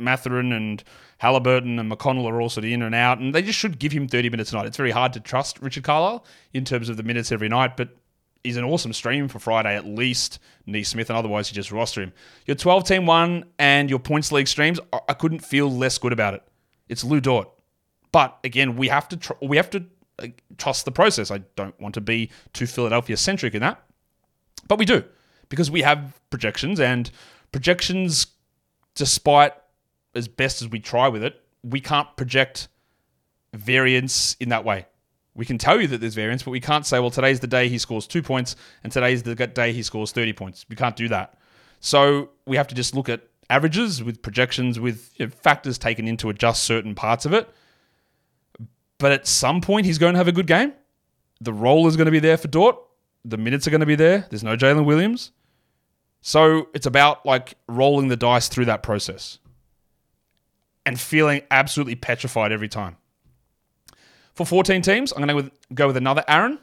Mathurin 0.00 0.52
and 0.52 0.82
Halliburton 1.18 1.78
and 1.78 1.90
McConnell 1.90 2.28
are 2.28 2.40
also 2.40 2.60
in 2.60 2.82
and 2.82 2.92
out, 2.92 3.18
and 3.18 3.32
they 3.32 3.40
just 3.40 3.56
should 3.56 3.78
give 3.78 3.92
him 3.92 4.08
30 4.08 4.30
minutes 4.30 4.52
a 4.52 4.56
night. 4.56 4.66
It's 4.66 4.76
very 4.76 4.90
hard 4.90 5.12
to 5.12 5.20
trust 5.20 5.62
Richard 5.62 5.84
Carlisle 5.84 6.24
in 6.52 6.64
terms 6.64 6.88
of 6.88 6.96
the 6.96 7.04
minutes 7.04 7.30
every 7.30 7.48
night, 7.48 7.76
but 7.76 7.96
he's 8.42 8.56
an 8.56 8.64
awesome 8.64 8.92
stream 8.92 9.28
for 9.28 9.38
Friday 9.38 9.76
at 9.76 9.86
least, 9.86 10.40
Nesmith, 10.66 11.08
and 11.08 11.16
otherwise 11.16 11.48
you 11.48 11.54
just 11.54 11.70
roster 11.70 12.02
him. 12.02 12.12
Your 12.46 12.56
12 12.56 12.84
team 12.84 13.06
one 13.06 13.44
and 13.60 13.88
your 13.88 14.00
points 14.00 14.32
league 14.32 14.48
streams, 14.48 14.80
I 15.08 15.14
couldn't 15.14 15.44
feel 15.44 15.70
less 15.70 15.98
good 15.98 16.12
about 16.12 16.34
it. 16.34 16.42
It's 16.88 17.04
Lu 17.04 17.20
Dort. 17.20 17.48
But 18.12 18.38
again, 18.44 18.76
we 18.76 18.88
have 18.88 19.08
to 19.08 19.16
tr- 19.16 19.32
we 19.40 19.56
have 19.56 19.70
to 19.70 19.84
uh, 20.18 20.28
trust 20.58 20.84
the 20.84 20.92
process. 20.92 21.30
I 21.30 21.38
don't 21.56 21.78
want 21.80 21.94
to 21.94 22.00
be 22.00 22.30
too 22.52 22.66
Philadelphia 22.66 23.16
centric 23.16 23.54
in 23.54 23.60
that, 23.60 23.82
but 24.68 24.78
we 24.78 24.84
do 24.84 25.04
because 25.48 25.70
we 25.70 25.82
have 25.82 26.20
projections 26.30 26.78
and 26.78 27.10
projections. 27.50 28.26
Despite 28.94 29.54
as 30.14 30.28
best 30.28 30.60
as 30.60 30.68
we 30.68 30.78
try 30.78 31.08
with 31.08 31.24
it, 31.24 31.40
we 31.62 31.80
can't 31.80 32.14
project 32.14 32.68
variance 33.54 34.36
in 34.40 34.50
that 34.50 34.64
way. 34.64 34.86
We 35.34 35.46
can 35.46 35.56
tell 35.56 35.80
you 35.80 35.86
that 35.88 35.98
there's 35.98 36.14
variance, 36.14 36.42
but 36.42 36.50
we 36.50 36.60
can't 36.60 36.84
say, 36.84 36.98
well, 36.98 37.10
today's 37.10 37.40
the 37.40 37.46
day 37.46 37.68
he 37.68 37.78
scores 37.78 38.06
two 38.06 38.22
points 38.22 38.54
and 38.84 38.92
today's 38.92 39.22
the 39.22 39.34
day 39.34 39.72
he 39.72 39.82
scores 39.82 40.12
30 40.12 40.34
points. 40.34 40.66
We 40.68 40.76
can't 40.76 40.94
do 40.94 41.08
that. 41.08 41.38
So 41.80 42.30
we 42.46 42.56
have 42.56 42.68
to 42.68 42.74
just 42.74 42.94
look 42.94 43.08
at 43.08 43.22
averages 43.48 44.02
with 44.02 44.20
projections, 44.22 44.78
with 44.78 45.10
you 45.16 45.26
know, 45.26 45.32
factors 45.32 45.78
taken 45.78 46.06
into 46.06 46.28
adjust 46.28 46.64
certain 46.64 46.94
parts 46.94 47.24
of 47.24 47.32
it. 47.32 47.48
But 49.02 49.10
at 49.10 49.26
some 49.26 49.60
point, 49.60 49.84
he's 49.84 49.98
going 49.98 50.14
to 50.14 50.18
have 50.18 50.28
a 50.28 50.32
good 50.32 50.46
game. 50.46 50.72
The 51.40 51.52
role 51.52 51.88
is 51.88 51.96
going 51.96 52.04
to 52.04 52.12
be 52.12 52.20
there 52.20 52.36
for 52.36 52.46
Dort. 52.46 52.78
The 53.24 53.36
minutes 53.36 53.66
are 53.66 53.70
going 53.70 53.80
to 53.80 53.86
be 53.86 53.96
there. 53.96 54.28
There's 54.30 54.44
no 54.44 54.56
Jalen 54.56 54.84
Williams. 54.84 55.32
So 56.20 56.68
it's 56.72 56.86
about 56.86 57.26
like 57.26 57.54
rolling 57.66 58.06
the 58.06 58.16
dice 58.16 58.46
through 58.46 58.66
that 58.66 58.84
process 58.84 59.40
and 60.86 61.00
feeling 61.00 61.42
absolutely 61.50 61.96
petrified 61.96 62.52
every 62.52 62.68
time. 62.68 62.96
For 64.34 64.46
14 64.46 64.82
teams, 64.82 65.12
I'm 65.12 65.26
going 65.26 65.46
to 65.46 65.50
go 65.74 65.88
with 65.88 65.96
another 65.96 66.22
Aaron, 66.28 66.60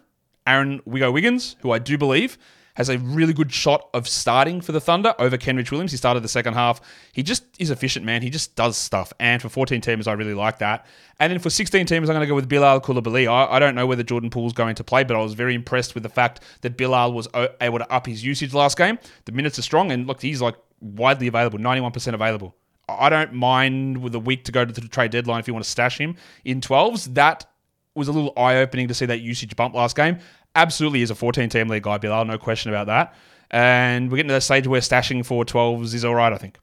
Aaron 0.48 0.80
Wigo 0.88 1.12
Wiggins, 1.12 1.58
who 1.60 1.72
I 1.72 1.80
do 1.80 1.98
believe 1.98 2.38
has 2.80 2.88
a 2.88 2.98
really 2.98 3.34
good 3.34 3.52
shot 3.52 3.90
of 3.94 4.08
starting 4.08 4.62
for 4.62 4.72
the 4.72 4.80
Thunder 4.80 5.14
over 5.20 5.38
Kenrich 5.38 5.70
Williams. 5.70 5.92
He 5.92 5.98
started 5.98 6.24
the 6.24 6.30
second 6.30 6.54
half. 6.54 6.80
He 7.12 7.22
just 7.22 7.44
is 7.60 7.72
efficient, 7.72 8.06
man. 8.06 8.22
He 8.22 8.30
just 8.30 8.56
does 8.56 8.78
stuff. 8.78 9.12
And 9.20 9.42
for 9.42 9.50
14 9.50 9.82
teamers, 9.82 10.08
I 10.08 10.14
really 10.14 10.34
like 10.34 10.60
that. 10.60 10.86
And 11.20 11.30
then 11.30 11.40
for 11.40 11.50
16 11.50 11.86
teamers, 11.88 12.04
I'm 12.04 12.16
going 12.16 12.22
to 12.22 12.26
go 12.26 12.36
with 12.36 12.48
Bilal 12.48 12.80
Coulibaly. 12.80 13.28
I, 13.30 13.58
I 13.58 13.60
don't 13.60 13.76
know 13.76 13.86
whether 13.86 14.02
Jordan 14.02 14.30
Poole's 14.30 14.54
going 14.54 14.76
to 14.76 14.84
play, 14.86 15.04
but 15.04 15.18
I 15.18 15.20
was 15.22 15.34
very 15.34 15.56
impressed 15.56 15.94
with 15.94 16.04
the 16.04 16.10
fact 16.10 16.42
that 16.62 16.78
Bilal 16.78 17.12
was 17.12 17.28
uh, 17.34 17.50
able 17.60 17.80
to 17.80 17.92
up 17.92 18.06
his 18.08 18.24
usage 18.24 18.54
last 18.54 18.78
game. 18.78 18.98
The 19.26 19.34
minutes 19.34 19.60
are 19.60 19.64
strong, 19.64 19.92
and 19.92 20.08
look, 20.08 20.22
he's 20.22 20.42
like 20.42 20.56
widely 20.80 21.28
available, 21.28 21.60
91% 21.60 22.14
available. 22.14 22.56
I 22.88 23.10
don't 23.10 23.34
mind 23.34 24.02
with 24.02 24.16
a 24.16 24.20
week 24.20 24.46
to 24.46 24.54
go 24.54 24.64
to 24.64 24.72
the 24.72 24.88
trade 24.88 25.12
deadline 25.12 25.42
if 25.42 25.48
you 25.48 25.54
want 25.54 25.66
to 25.66 25.70
stash 25.70 26.00
him 26.00 26.16
in 26.46 26.62
12s. 26.62 27.14
That 27.16 27.46
was 27.94 28.08
a 28.08 28.12
little 28.12 28.34
eye 28.38 28.58
opening 28.58 28.88
to 28.88 28.94
see 28.94 29.06
that 29.06 29.20
usage 29.20 29.56
bump 29.56 29.76
last 29.76 29.96
game. 29.96 30.20
Absolutely 30.56 31.02
is 31.02 31.12
a 31.12 31.16
14 31.16 31.50
team 31.50 31.68
league 31.68 31.84
guy, 31.84 31.98
Bilal, 31.98 32.26
no 32.26 32.38
question 32.38 32.72
about 32.72 32.88
that. 32.88 33.16
And 33.52 34.12
we're 34.12 34.18
getting 34.18 34.30
to 34.30 34.34
that 34.34 34.42
stage 34.42 34.68
where 34.68 34.82
stashing 34.82 35.26
for 35.26 35.44
12s 35.44 35.94
is 35.94 36.06
all 36.06 36.16
right, 36.16 36.32
I 36.32 36.38
think. 36.38 36.60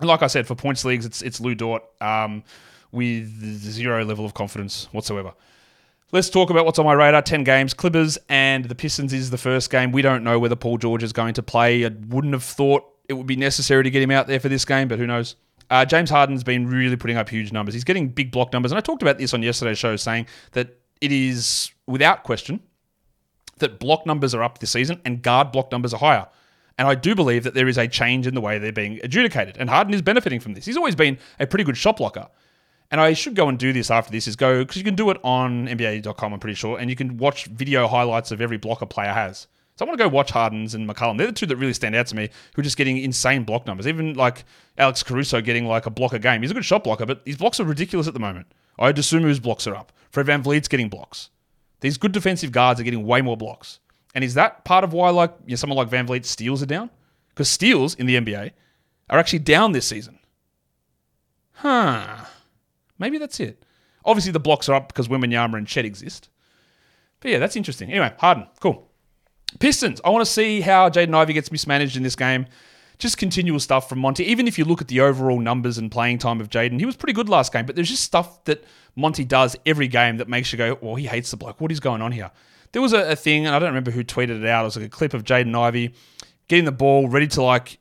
And 0.00 0.08
like 0.08 0.22
I 0.22 0.26
said, 0.26 0.46
for 0.46 0.54
points 0.54 0.84
leagues, 0.84 1.06
it's 1.06 1.22
it's 1.22 1.40
Lu 1.40 1.54
Dort 1.54 1.82
um, 2.00 2.44
with 2.92 3.28
zero 3.58 4.04
level 4.04 4.24
of 4.24 4.34
confidence 4.34 4.88
whatsoever. 4.92 5.32
Let's 6.12 6.30
talk 6.30 6.50
about 6.50 6.64
what's 6.64 6.78
on 6.78 6.84
my 6.84 6.92
radar. 6.92 7.22
10 7.22 7.42
games. 7.42 7.74
Clippers 7.74 8.16
and 8.28 8.66
the 8.66 8.76
Pistons 8.76 9.12
is 9.12 9.30
the 9.30 9.38
first 9.38 9.70
game. 9.70 9.90
We 9.90 10.02
don't 10.02 10.22
know 10.22 10.38
whether 10.38 10.54
Paul 10.54 10.78
George 10.78 11.02
is 11.02 11.12
going 11.12 11.34
to 11.34 11.42
play. 11.42 11.84
I 11.84 11.90
wouldn't 12.08 12.32
have 12.32 12.44
thought 12.44 12.84
it 13.08 13.14
would 13.14 13.26
be 13.26 13.36
necessary 13.36 13.82
to 13.82 13.90
get 13.90 14.02
him 14.02 14.12
out 14.12 14.28
there 14.28 14.38
for 14.38 14.48
this 14.48 14.64
game, 14.64 14.86
but 14.86 14.98
who 14.98 15.06
knows? 15.06 15.34
Uh, 15.68 15.84
James 15.84 16.10
Harden's 16.10 16.44
been 16.44 16.68
really 16.68 16.96
putting 16.96 17.16
up 17.16 17.28
huge 17.28 17.50
numbers. 17.50 17.74
He's 17.74 17.82
getting 17.82 18.08
big 18.08 18.30
block 18.30 18.52
numbers. 18.52 18.70
And 18.70 18.78
I 18.78 18.80
talked 18.80 19.02
about 19.02 19.18
this 19.18 19.34
on 19.34 19.42
yesterday's 19.42 19.78
show, 19.78 19.96
saying 19.96 20.26
that 20.52 20.78
it 21.00 21.10
is 21.10 21.72
without 21.86 22.22
question 22.22 22.60
that 23.58 23.78
block 23.78 24.06
numbers 24.06 24.34
are 24.34 24.42
up 24.42 24.58
this 24.58 24.70
season 24.70 25.00
and 25.04 25.22
guard 25.22 25.52
block 25.52 25.72
numbers 25.72 25.94
are 25.94 25.98
higher. 25.98 26.26
And 26.78 26.86
I 26.86 26.94
do 26.94 27.14
believe 27.14 27.44
that 27.44 27.54
there 27.54 27.68
is 27.68 27.78
a 27.78 27.88
change 27.88 28.26
in 28.26 28.34
the 28.34 28.40
way 28.40 28.58
they're 28.58 28.72
being 28.72 29.00
adjudicated. 29.02 29.56
And 29.58 29.70
Harden 29.70 29.94
is 29.94 30.02
benefiting 30.02 30.40
from 30.40 30.54
this. 30.54 30.66
He's 30.66 30.76
always 30.76 30.94
been 30.94 31.18
a 31.40 31.46
pretty 31.46 31.64
good 31.64 31.76
shot 31.76 31.96
blocker. 31.96 32.28
And 32.90 33.00
I 33.00 33.14
should 33.14 33.34
go 33.34 33.48
and 33.48 33.58
do 33.58 33.72
this 33.72 33.90
after 33.90 34.12
this 34.12 34.26
is 34.26 34.36
go, 34.36 34.60
because 34.62 34.76
you 34.76 34.84
can 34.84 34.94
do 34.94 35.10
it 35.10 35.18
on 35.24 35.66
NBA.com, 35.66 36.32
I'm 36.32 36.38
pretty 36.38 36.54
sure, 36.54 36.78
and 36.78 36.88
you 36.88 36.94
can 36.94 37.16
watch 37.16 37.46
video 37.46 37.88
highlights 37.88 38.30
of 38.30 38.40
every 38.40 38.58
block 38.58 38.80
a 38.82 38.86
player 38.86 39.12
has. 39.12 39.48
So 39.76 39.84
I 39.84 39.88
want 39.88 39.98
to 39.98 40.04
go 40.04 40.08
watch 40.08 40.30
Harden's 40.30 40.74
and 40.74 40.88
McCollum. 40.88 41.18
They're 41.18 41.26
the 41.26 41.32
two 41.32 41.46
that 41.46 41.56
really 41.56 41.72
stand 41.72 41.94
out 41.96 42.06
to 42.06 42.16
me, 42.16 42.30
who 42.54 42.60
are 42.60 42.62
just 42.62 42.76
getting 42.76 42.96
insane 42.98 43.44
block 43.44 43.66
numbers. 43.66 43.86
Even 43.86 44.14
like 44.14 44.44
Alex 44.78 45.02
Caruso 45.02 45.40
getting 45.40 45.66
like 45.66 45.86
a 45.86 45.90
block 45.90 46.12
a 46.12 46.18
game. 46.18 46.42
He's 46.42 46.50
a 46.50 46.54
good 46.54 46.64
shot 46.64 46.84
blocker, 46.84 47.06
but 47.06 47.22
his 47.26 47.36
blocks 47.36 47.58
are 47.58 47.64
ridiculous 47.64 48.06
at 48.06 48.14
the 48.14 48.20
moment. 48.20 48.46
Ayo 48.78 48.94
Dosunmu's 48.94 49.40
blocks 49.40 49.66
are 49.66 49.74
up. 49.74 49.92
Fred 50.10 50.26
Van 50.26 50.42
VanVleet's 50.42 50.68
getting 50.68 50.88
blocks. 50.88 51.30
These 51.80 51.98
good 51.98 52.12
defensive 52.12 52.52
guards 52.52 52.80
are 52.80 52.84
getting 52.84 53.06
way 53.06 53.20
more 53.20 53.36
blocks. 53.36 53.80
And 54.14 54.24
is 54.24 54.34
that 54.34 54.64
part 54.64 54.84
of 54.84 54.92
why 54.92 55.10
like 55.10 55.34
you 55.44 55.50
know, 55.50 55.56
someone 55.56 55.76
like 55.76 55.90
VanVleet 55.90 56.24
steals 56.24 56.62
are 56.62 56.66
down? 56.66 56.90
Because 57.30 57.50
steals 57.50 57.94
in 57.94 58.06
the 58.06 58.16
NBA 58.16 58.52
are 59.10 59.18
actually 59.18 59.40
down 59.40 59.72
this 59.72 59.86
season. 59.86 60.18
Huh. 61.52 62.24
Maybe 62.98 63.18
that's 63.18 63.40
it. 63.40 63.64
Obviously 64.04 64.32
the 64.32 64.40
blocks 64.40 64.68
are 64.68 64.74
up 64.74 64.88
because 64.88 65.08
Wembanyama 65.08 65.58
and 65.58 65.66
Chet 65.66 65.84
exist. 65.84 66.28
But 67.20 67.30
yeah, 67.30 67.38
that's 67.38 67.56
interesting. 67.56 67.90
Anyway, 67.90 68.12
Harden, 68.18 68.46
cool. 68.60 68.90
Pistons. 69.58 70.00
I 70.04 70.10
want 70.10 70.24
to 70.24 70.30
see 70.30 70.60
how 70.60 70.88
Jaden 70.88 71.14
Ivey 71.14 71.32
gets 71.32 71.52
mismanaged 71.52 71.96
in 71.96 72.02
this 72.02 72.16
game. 72.16 72.46
Just 72.98 73.18
continual 73.18 73.60
stuff 73.60 73.88
from 73.88 73.98
Monty. 73.98 74.24
Even 74.24 74.48
if 74.48 74.58
you 74.58 74.64
look 74.64 74.80
at 74.80 74.88
the 74.88 75.00
overall 75.00 75.38
numbers 75.38 75.76
and 75.76 75.90
playing 75.90 76.18
time 76.18 76.40
of 76.40 76.48
Jaden, 76.48 76.78
he 76.78 76.86
was 76.86 76.96
pretty 76.96 77.12
good 77.12 77.28
last 77.28 77.52
game. 77.52 77.66
But 77.66 77.76
there's 77.76 77.90
just 77.90 78.04
stuff 78.04 78.44
that 78.44 78.64
Monty 78.94 79.24
does 79.24 79.56
every 79.66 79.88
game 79.88 80.16
that 80.16 80.28
makes 80.28 80.52
you 80.52 80.56
go, 80.56 80.78
well, 80.80 80.94
he 80.94 81.06
hates 81.06 81.30
the 81.30 81.36
bloke. 81.36 81.60
What 81.60 81.70
is 81.70 81.80
going 81.80 82.00
on 82.00 82.12
here? 82.12 82.30
There 82.72 82.82
was 82.82 82.92
a, 82.92 83.12
a 83.12 83.16
thing, 83.16 83.46
and 83.46 83.54
I 83.54 83.58
don't 83.58 83.68
remember 83.68 83.90
who 83.90 84.02
tweeted 84.02 84.42
it 84.42 84.46
out. 84.46 84.62
It 84.62 84.64
was 84.64 84.76
like 84.76 84.86
a 84.86 84.90
clip 84.90 85.14
of 85.14 85.24
Jaden 85.24 85.54
Ivey 85.54 85.94
getting 86.48 86.64
the 86.64 86.72
ball 86.72 87.08
ready 87.08 87.26
to 87.28 87.42
like 87.42 87.78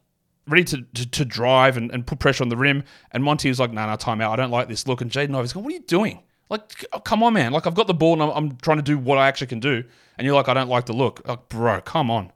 ready 0.48 0.64
to, 0.64 0.82
to, 0.94 1.10
to 1.10 1.26
drive 1.26 1.78
and, 1.78 1.92
and, 1.92 2.06
put 2.06 2.20
pressure 2.20 2.44
on 2.44 2.50
the 2.50 2.58
rim. 2.58 2.84
And 3.12 3.24
Monty 3.24 3.50
was 3.50 3.60
like, 3.60 3.72
no, 3.72 3.82
nah, 3.82 3.88
no, 3.88 3.92
nah, 3.92 3.96
time 3.96 4.22
out. 4.22 4.32
I 4.32 4.36
don't 4.36 4.52
like 4.52 4.68
this 4.68 4.88
look. 4.88 5.02
And 5.02 5.10
Jaden 5.10 5.36
Ivey's 5.36 5.54
going, 5.54 5.64
what 5.64 5.74
are 5.74 5.78
you 5.78 5.84
doing? 5.84 6.22
Like, 6.50 6.86
oh, 6.94 7.00
come 7.00 7.24
on, 7.24 7.34
man. 7.34 7.52
Like, 7.52 7.66
I've 7.66 7.74
got 7.74 7.88
the 7.88 7.94
ball 7.94 8.14
and 8.14 8.24
I'm, 8.24 8.30
I'm, 8.30 8.58
trying 8.58 8.78
to 8.78 8.84
do 8.84 8.98
what 8.98 9.18
I 9.18 9.28
actually 9.28 9.48
can 9.48 9.60
do. 9.60 9.84
And 10.18 10.26
you're 10.26 10.36
like, 10.36 10.48
I 10.48 10.54
don't 10.54 10.70
like 10.70 10.86
the 10.86 10.94
look. 10.94 11.28
Like, 11.28 11.50
bro, 11.50 11.82
come 11.82 12.12
on. 12.12 12.32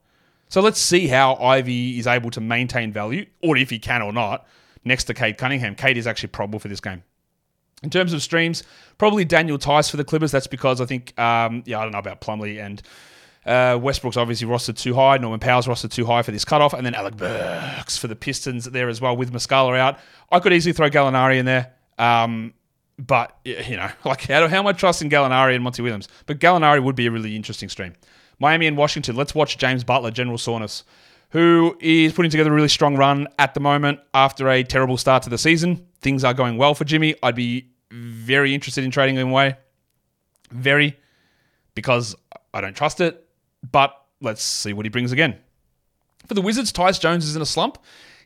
So 0.50 0.62
let's 0.62 0.80
see 0.80 1.08
how 1.08 1.36
Ivey 1.36 2.00
is 2.00 2.08
able 2.08 2.32
to 2.32 2.42
maintain 2.42 2.92
value, 2.92 3.26
or 3.42 3.56
if 3.56 3.70
he 3.70 3.80
can 3.80 4.02
or 4.02 4.12
not, 4.12 4.48
next 4.84 5.06
to 5.06 5.14
Cade 5.14 5.38
Cunningham. 5.38 5.76
Cade 5.76 5.98
is 5.98 6.08
actually 6.08 6.30
probable 6.30 6.60
for 6.60 6.68
this 6.68 6.82
game. 6.82 7.04
In 7.84 7.90
terms 7.90 8.12
of 8.12 8.22
streams, 8.22 8.64
probably 8.98 9.24
Daniel 9.24 9.58
Theis 9.58 9.90
for 9.90 9.98
the 9.98 10.04
Clippers. 10.04 10.32
That's 10.32 10.48
because 10.48 10.82
I 10.82 10.86
think, 10.86 11.18
um, 11.20 11.64
yeah, 11.66 11.80
I 11.80 11.84
don't 11.84 11.94
know 11.94 12.00
about 12.00 12.20
Plumlee 12.20 12.62
and 12.64 12.82
uh, 13.46 13.78
Westbrook's 13.82 14.18
obviously 14.18 14.48
rostered 14.48 14.78
too 14.78 14.94
high. 14.94 15.18
Norman 15.18 15.40
Powell's 15.40 15.68
rostered 15.68 15.92
too 15.92 16.06
high 16.06 16.22
for 16.22 16.32
this 16.32 16.44
cutoff. 16.44 16.74
And 16.74 16.86
then 16.86 16.94
Alec 16.94 17.16
Burks 17.16 17.98
for 17.98 18.08
the 18.08 18.16
Pistons 18.16 18.66
there 18.66 18.90
as 18.90 19.00
well 19.00 19.16
with 19.16 19.32
Muscala 19.32 19.78
out. 19.78 20.00
I 20.32 20.40
could 20.40 20.52
easily 20.52 20.74
throw 20.74 20.90
Gallinari 20.90 21.38
in 21.38 21.46
there. 21.46 21.74
Um, 21.98 22.54
but, 22.98 23.38
you 23.46 23.78
know, 23.78 23.90
like 24.04 24.24
how, 24.24 24.48
how 24.48 24.60
am 24.60 24.68
I 24.68 24.74
trusting 24.74 25.10
Gallinari 25.10 25.56
and 25.56 25.64
Monty 25.64 25.82
Williams? 25.82 26.10
But 26.26 26.40
Gallinari 26.40 26.84
would 26.84 26.96
be 26.96 27.08
a 27.08 27.12
really 27.12 27.36
interesting 27.36 27.70
stream. 27.70 27.94
Miami 28.40 28.68
and 28.68 28.78
Washington. 28.78 29.16
Let's 29.16 29.36
watch 29.36 29.58
James 29.58 29.84
Butler, 29.84 30.12
General 30.12 30.38
Soreness, 30.38 30.84
who 31.32 31.78
is 31.80 32.14
putting 32.14 32.32
together 32.32 32.52
a 32.52 32.56
really 32.56 32.70
strong 32.70 32.96
run 32.96 33.28
at 33.38 33.54
the 33.54 33.60
moment 33.60 34.00
after 34.14 34.50
a 34.50 34.64
terrible 34.64 34.98
start 34.98 35.24
to 35.24 35.30
the 35.30 35.38
season. 35.38 35.86
Things 36.02 36.24
are 36.24 36.34
going 36.34 36.58
well 36.58 36.74
for 36.74 36.86
Jimmy. 36.86 37.16
I'd 37.22 37.36
be 37.36 37.70
very 37.92 38.54
interested 38.54 38.84
in 38.84 38.92
trading 38.92 39.16
him 39.16 39.30
away. 39.30 39.58
Very, 40.52 40.98
because 41.76 42.16
I 42.54 42.62
don't 42.62 42.76
trust 42.76 43.02
it. 43.02 43.28
But 43.72 43.94
let's 44.22 44.42
see 44.42 44.74
what 44.74 44.86
he 44.86 44.90
brings 44.90 45.12
again. 45.12 45.38
For 46.28 46.34
the 46.34 46.42
Wizards, 46.42 46.72
Tyus 46.72 47.00
Jones 47.00 47.26
is 47.26 47.36
in 47.36 47.42
a 47.42 47.46
slump. 47.46 47.78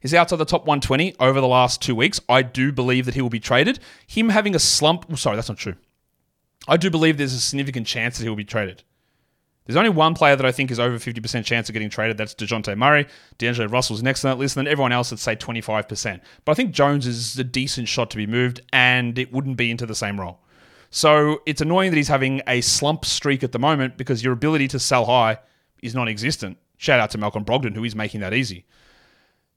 He's 0.02 0.14
outside 0.14 0.36
the 0.36 0.46
top 0.46 0.64
120 0.64 1.16
over 1.20 1.40
the 1.40 1.48
last 1.48 1.82
two 1.82 1.96
weeks. 1.96 2.20
I 2.28 2.42
do 2.42 2.72
believe 2.72 3.06
that 3.06 3.16
he 3.16 3.22
will 3.22 3.30
be 3.30 3.40
traded. 3.40 3.80
Him 4.06 4.30
having 4.30 4.54
a 4.54 4.60
slump, 4.60 5.18
sorry, 5.18 5.38
that's 5.38 5.48
not 5.48 5.58
true. 5.58 5.76
I 6.68 6.78
do 6.78 6.90
believe 6.90 7.18
there's 7.18 7.34
a 7.34 7.40
significant 7.40 7.88
chance 7.88 8.18
that 8.18 8.24
he 8.24 8.30
will 8.30 8.36
be 8.36 8.44
traded. 8.44 8.84
There's 9.66 9.78
only 9.78 9.90
one 9.90 10.14
player 10.14 10.36
that 10.36 10.46
I 10.46 10.52
think 10.52 10.72
is 10.72 10.80
over 10.80 10.98
50% 10.98 11.46
chance 11.46 11.70
of 11.70 11.74
getting 11.74 11.90
traded. 11.90 12.18
That's 12.18 12.36
Dejounte 12.36 12.78
Murray. 12.78 13.08
D'Angelo 13.38 13.70
Russell's 13.70 14.04
next 14.04 14.26
on 14.26 14.32
that 14.32 14.38
list, 14.38 14.58
and 14.58 14.66
then 14.66 14.72
everyone 14.72 14.92
else 14.92 15.12
would 15.12 15.20
say 15.20 15.36
25%. 15.36 16.20
But 16.44 16.52
I 16.52 16.56
think 16.56 16.72
Jones 16.72 17.08
is 17.08 17.40
a 17.40 17.44
decent 17.44 17.88
shot 17.88 18.10
to 18.12 18.18
be 18.18 18.28
moved, 18.28 18.62
and 18.74 19.18
it 19.18 19.32
wouldn't 19.32 19.56
be 19.56 19.72
into 19.72 19.86
the 19.86 19.96
same 19.96 20.20
role. 20.20 20.40
So 20.90 21.42
it's 21.46 21.62
annoying 21.62 21.92
that 21.92 21.98
he's 21.98 22.10
having 22.10 22.42
a 22.46 22.62
slump 22.62 23.06
streak 23.06 23.44
at 23.44 23.52
the 23.52 23.60
moment 23.60 23.98
because 23.98 24.24
your 24.24 24.34
ability 24.34 24.68
to 24.70 24.80
sell 24.80 25.06
high 25.06 25.40
is 25.82 25.96
non 25.96 26.08
existent. 26.08 26.58
Shout 26.78 27.00
out 27.00 27.12
to 27.12 27.18
Malcolm 27.18 27.46
Brogdon, 27.46 27.74
who 27.74 27.84
is 27.86 27.96
making 27.96 28.20
that 28.20 28.34
easy. 28.34 28.66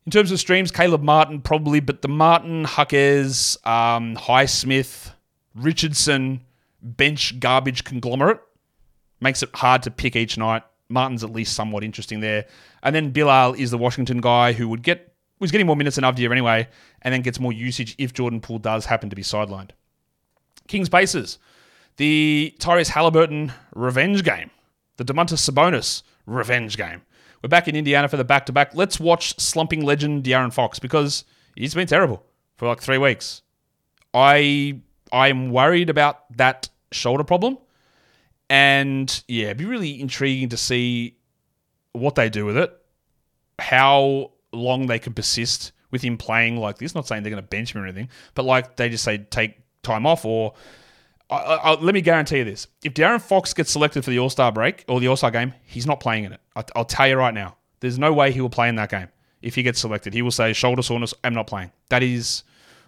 In 0.07 0.13
terms 0.13 0.31
of 0.31 0.39
streams, 0.39 0.71
Caleb 0.71 1.03
Martin 1.03 1.41
probably, 1.41 1.81
but 1.81 2.01
the 2.03 2.09
Martin, 2.09 2.63
Huckers, 2.63 3.59
um, 3.65 4.15
Highsmith, 4.15 5.11
Richardson, 5.57 6.45
bench 6.81 7.41
garbage 7.41 7.83
conglomerate 7.83 8.41
makes 9.21 9.43
it 9.43 9.51
hard 9.55 9.83
to 9.85 9.91
pick 9.91 10.17
each 10.17 10.37
night. 10.39 10.63
Martin's 10.89 11.25
at 11.25 11.31
least 11.31 11.55
somewhat 11.55 11.83
interesting 11.83 12.21
there. 12.21 12.47
And 12.83 12.95
then 12.95 13.11
Bilal 13.11 13.55
is 13.55 13.71
the 13.71 13.79
Washington 13.79 14.21
guy 14.21 14.53
who 14.53 14.69
would 14.69 14.83
get 14.83 15.13
was 15.39 15.51
getting 15.51 15.67
more 15.67 15.77
minutes 15.77 15.97
than 15.97 16.05
Avdija 16.05 16.31
anyway, 16.31 16.67
and 17.03 17.13
then 17.13 17.21
gets 17.21 17.39
more 17.39 17.53
usage 17.53 17.95
if 17.99 18.15
Jordan 18.15 18.41
Poole 18.41 18.59
does 18.59 18.87
happen 18.87 19.11
to 19.11 19.17
be 19.17 19.23
sidelined. 19.23 19.71
Kings 20.67 20.89
Pacers. 20.89 21.39
the 21.97 22.55
Tyrese 22.59 22.89
Halliburton 22.89 23.53
revenge 23.75 24.23
game, 24.23 24.51
the 24.97 25.05
Domantas 25.05 25.49
Sabonis 25.49 26.03
revenge 26.27 26.77
game. 26.77 27.03
We're 27.43 27.49
back 27.49 27.69
in 27.69 27.77
Indiana 27.77 28.09
for 28.09 28.17
the 28.17 28.25
back 28.25 28.47
to 28.47 28.53
back. 28.53 28.75
Let's 28.75 28.99
watch 28.99 29.39
slumping 29.39 29.85
legend 29.85 30.25
De'Aaron 30.25 30.53
Fox 30.53 30.79
because 30.79 31.25
he's 31.55 31.75
been 31.75 31.87
terrible 31.87 32.25
for 32.57 32.67
like 32.69 32.81
three 32.81 32.99
weeks. 32.99 33.43
I 34.15 34.81
I'm 35.13 35.51
worried 35.51 35.91
about 35.91 36.37
that 36.37 36.69
shoulder 36.93 37.25
problem. 37.25 37.59
And 38.49 39.23
yeah, 39.29 39.47
it'd 39.47 39.57
be 39.57 39.65
really 39.65 40.01
intriguing 40.01 40.51
to 40.51 40.57
see 40.57 41.17
what 41.93 42.15
they 42.15 42.29
do 42.29 42.45
with 42.45 42.57
it, 42.57 42.73
how 43.59 44.33
long 44.53 44.87
they 44.87 44.99
can 44.99 45.15
persist 45.15 45.73
with 45.91 46.03
him 46.03 46.17
playing 46.17 46.57
like 46.57 46.79
this. 46.79 46.95
Not 46.95 47.07
saying 47.07 47.23
they're 47.23 47.31
going 47.31 47.43
to 47.43 47.49
bench 47.49 47.75
him 47.75 47.83
or 47.83 47.85
anything, 47.85 48.09
but 48.35 48.45
like 48.45 48.77
they 48.77 48.89
just 48.89 49.05
say 49.05 49.19
take 49.19 49.59
time 49.83 50.07
off 50.07 50.25
or. 50.25 50.55
I, 51.29 51.37
I, 51.37 51.75
let 51.81 51.93
me 51.93 52.03
guarantee 52.03 52.39
you 52.39 52.45
this: 52.45 52.69
if 52.85 52.95
De'Aaron 52.95 53.21
Fox 53.21 53.53
gets 53.53 53.73
selected 53.73 54.05
for 54.05 54.11
the 54.11 54.21
All 54.21 54.31
Star 54.31 54.53
break 54.53 54.85
or 54.87 55.01
the 55.01 55.09
All 55.09 55.17
Star 55.17 55.33
game, 55.33 55.55
he's 55.65 55.85
not 55.85 55.99
playing 55.99 56.23
in 56.23 56.33
it. 56.33 56.41
I, 56.55 56.63
I'll 56.77 56.85
tell 56.85 57.09
you 57.09 57.17
right 57.17 57.35
now. 57.35 57.57
There's 57.81 57.99
no 57.99 58.13
way 58.13 58.31
he 58.31 58.41
will 58.41 58.49
play 58.49 58.69
in 58.69 58.77
that 58.77 58.91
game 58.91 59.09
if 59.43 59.57
he 59.57 59.65
gets 59.65 59.81
selected. 59.81 60.15
He 60.15 60.23
will 60.23 60.31
say 60.31 60.53
shoulder 60.53 60.83
soreness. 60.83 61.15
I'm 61.25 61.35
not 61.35 61.49
playing. 61.49 61.73
That 61.89 62.05
is 62.05 62.45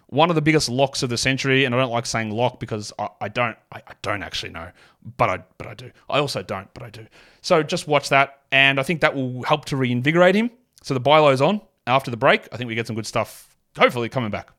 one 0.09 0.29
of 0.29 0.35
the 0.35 0.41
biggest 0.41 0.69
locks 0.69 1.03
of 1.03 1.09
the 1.09 1.17
century, 1.17 1.65
and 1.65 1.73
I 1.73 1.77
don't 1.77 1.91
like 1.91 2.05
saying 2.05 2.31
lock 2.31 2.59
because 2.59 2.91
I, 2.97 3.09
I 3.21 3.27
don't 3.27 3.55
I, 3.71 3.77
I, 3.87 3.93
don't 4.01 4.23
actually 4.23 4.51
know, 4.51 4.69
but 5.17 5.29
I 5.29 5.43
but 5.57 5.67
I 5.67 5.73
do. 5.75 5.91
I 6.09 6.19
also 6.19 6.41
don't, 6.41 6.71
but 6.73 6.83
I 6.83 6.89
do. 6.89 7.05
So 7.41 7.61
just 7.63 7.87
watch 7.87 8.09
that, 8.09 8.39
and 8.51 8.79
I 8.79 8.83
think 8.83 9.01
that 9.01 9.15
will 9.15 9.43
help 9.43 9.65
to 9.65 9.77
reinvigorate 9.77 10.35
him. 10.35 10.49
So 10.81 10.93
the 10.93 10.99
buy 10.99 11.19
low's 11.19 11.41
on 11.41 11.61
after 11.85 12.09
the 12.09 12.17
break. 12.17 12.47
I 12.51 12.57
think 12.57 12.67
we 12.67 12.75
get 12.75 12.87
some 12.87 12.95
good 12.95 13.05
stuff. 13.05 13.55
Hopefully 13.77 14.09
coming 14.09 14.31
back. 14.31 14.49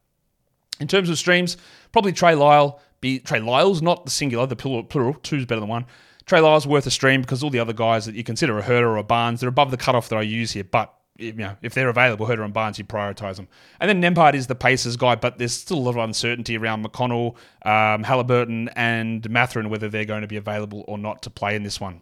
In 0.78 0.88
terms 0.88 1.11
of 1.11 1.19
streams, 1.19 1.57
probably 1.92 2.12
Trey 2.12 2.35
Lyle. 2.35 2.80
Be 3.00 3.19
Trey 3.19 3.40
Lyles, 3.40 3.83
not 3.83 4.04
the 4.04 4.11
singular, 4.11 4.47
the 4.47 4.57
plural. 4.57 4.85
plural 4.85 5.14
two's 5.14 5.47
better 5.47 5.61
than 5.61 5.69
one. 5.69 5.87
Trey 6.26 6.40
Lyles 6.40 6.66
worth 6.66 6.87
a 6.87 6.90
stream 6.90 7.23
because 7.23 7.42
all 7.42 7.50
the 7.50 7.59
other 7.59 7.73
guys 7.73 8.07
that 8.07 8.14
you 8.14 8.23
consider 8.23 8.59
a 8.59 8.62
Huerter 8.62 8.83
or 8.83 8.99
a 8.99 9.02
Barnes, 9.02 9.40
they're 9.40 9.49
above 9.49 9.71
the 9.71 9.76
cutoff 9.76 10.11
that 10.11 10.16
I 10.16 10.23
use 10.23 10.52
here. 10.52 10.64
But 10.64 10.95
you 11.21 11.33
know, 11.35 11.57
if 11.62 11.75
they're 11.75 11.89
available, 11.89 12.27
Huerter 12.27 12.45
and 12.45 12.53
Barnes, 12.53 12.79
you 12.79 12.85
prioritise 12.85 13.37
them. 13.37 13.49
And 13.79 13.89
then 13.89 14.15
Nembhard 14.15 14.35
is 14.35 14.47
the 14.47 14.55
Pacers 14.55 14.97
guy, 14.97 15.15
but 15.15 15.39
there's 15.39 15.53
still 15.53 15.79
a 15.79 15.81
lot 15.81 15.91
of 15.91 15.99
uncertainty 15.99 16.57
around 16.57 16.85
McConnell, 16.85 17.37
um, 17.65 18.03
Halliburton, 18.03 18.71
and 18.71 19.29
Mathurin 19.29 19.69
whether 19.69 19.89
they're 19.89 20.05
going 20.05 20.23
to 20.23 20.27
be 20.27 20.37
available 20.37 20.85
or 20.89 20.99
not 20.99 21.23
to 21.23 21.31
play 21.31 21.55
in 21.55 21.62
this 21.62 21.81
one. 21.81 22.00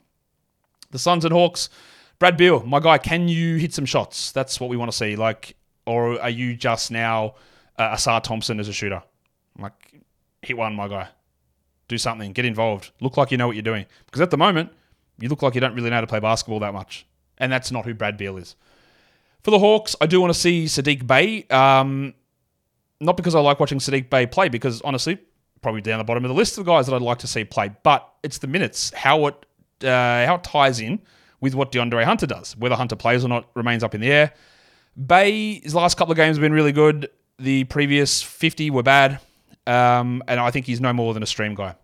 The 0.90 0.98
Suns 0.98 1.24
and 1.24 1.32
Hawks, 1.32 1.68
Brad 2.18 2.36
Beal, 2.36 2.64
my 2.64 2.80
guy, 2.80 2.98
can 2.98 3.28
you 3.28 3.56
hit 3.56 3.74
some 3.74 3.84
shots? 3.84 4.32
That's 4.32 4.60
what 4.60 4.70
we 4.70 4.76
want 4.76 4.90
to 4.90 4.96
see. 4.96 5.16
Like, 5.16 5.56
or 5.86 6.20
are 6.20 6.30
you 6.30 6.56
just 6.56 6.90
now 6.90 7.34
uh, 7.76 7.94
Ausar 7.94 8.22
Thompson 8.22 8.60
as 8.60 8.68
a 8.68 8.72
shooter? 8.72 9.02
Like, 9.58 9.72
hit 10.42 10.56
one, 10.56 10.74
my 10.74 10.88
guy. 10.88 11.08
Do 11.88 11.98
something. 11.98 12.32
Get 12.32 12.44
involved. 12.44 12.90
Look 13.00 13.16
like 13.16 13.30
you 13.30 13.38
know 13.38 13.46
what 13.46 13.56
you're 13.56 13.62
doing. 13.62 13.86
Because 14.06 14.20
at 14.20 14.30
the 14.30 14.36
moment, 14.36 14.70
you 15.18 15.28
look 15.28 15.42
like 15.42 15.54
you 15.54 15.60
don't 15.60 15.74
really 15.74 15.90
know 15.90 15.96
how 15.96 16.00
to 16.02 16.06
play 16.06 16.20
basketball 16.20 16.60
that 16.60 16.74
much. 16.74 17.06
And 17.38 17.50
that's 17.50 17.72
not 17.72 17.84
who 17.84 17.94
Brad 17.94 18.16
Beal 18.16 18.36
is. 18.36 18.56
For 19.48 19.52
the 19.52 19.60
Hawks, 19.60 19.96
I 19.98 20.04
do 20.04 20.20
want 20.20 20.30
to 20.30 20.38
see 20.38 20.66
Sadiq 20.66 21.06
Bey. 21.06 21.46
Um, 21.48 22.12
not 23.00 23.16
because 23.16 23.34
I 23.34 23.40
like 23.40 23.58
watching 23.58 23.78
Sadiq 23.78 24.10
Bey 24.10 24.26
play, 24.26 24.50
because 24.50 24.82
honestly, 24.82 25.18
probably 25.62 25.80
down 25.80 25.96
the 25.96 26.04
bottom 26.04 26.22
of 26.22 26.28
the 26.28 26.34
list 26.34 26.58
of 26.58 26.66
guys 26.66 26.84
that 26.84 26.94
I'd 26.94 27.00
like 27.00 27.20
to 27.20 27.26
see 27.26 27.44
play. 27.44 27.70
But 27.82 28.06
it's 28.22 28.36
the 28.36 28.46
minutes, 28.46 28.92
how 28.94 29.24
it 29.28 29.46
uh, 29.82 30.26
how 30.26 30.34
it 30.34 30.44
ties 30.44 30.80
in 30.80 31.00
with 31.40 31.54
what 31.54 31.72
DeAndre 31.72 32.04
Hunter 32.04 32.26
does. 32.26 32.58
Whether 32.58 32.74
Hunter 32.74 32.94
plays 32.94 33.24
or 33.24 33.28
not 33.28 33.48
remains 33.54 33.82
up 33.82 33.94
in 33.94 34.02
the 34.02 34.12
air. 34.12 34.34
Bey, 35.06 35.60
his 35.60 35.74
last 35.74 35.96
couple 35.96 36.12
of 36.12 36.16
games 36.16 36.36
have 36.36 36.42
been 36.42 36.52
really 36.52 36.72
good. 36.72 37.08
The 37.38 37.64
previous 37.64 38.22
50 38.22 38.68
were 38.68 38.82
bad. 38.82 39.18
Um, 39.66 40.22
and 40.28 40.38
I 40.38 40.50
think 40.50 40.66
he's 40.66 40.82
no 40.82 40.92
more 40.92 41.14
than 41.14 41.22
a 41.22 41.26
stream 41.26 41.54
guy. 41.54 41.74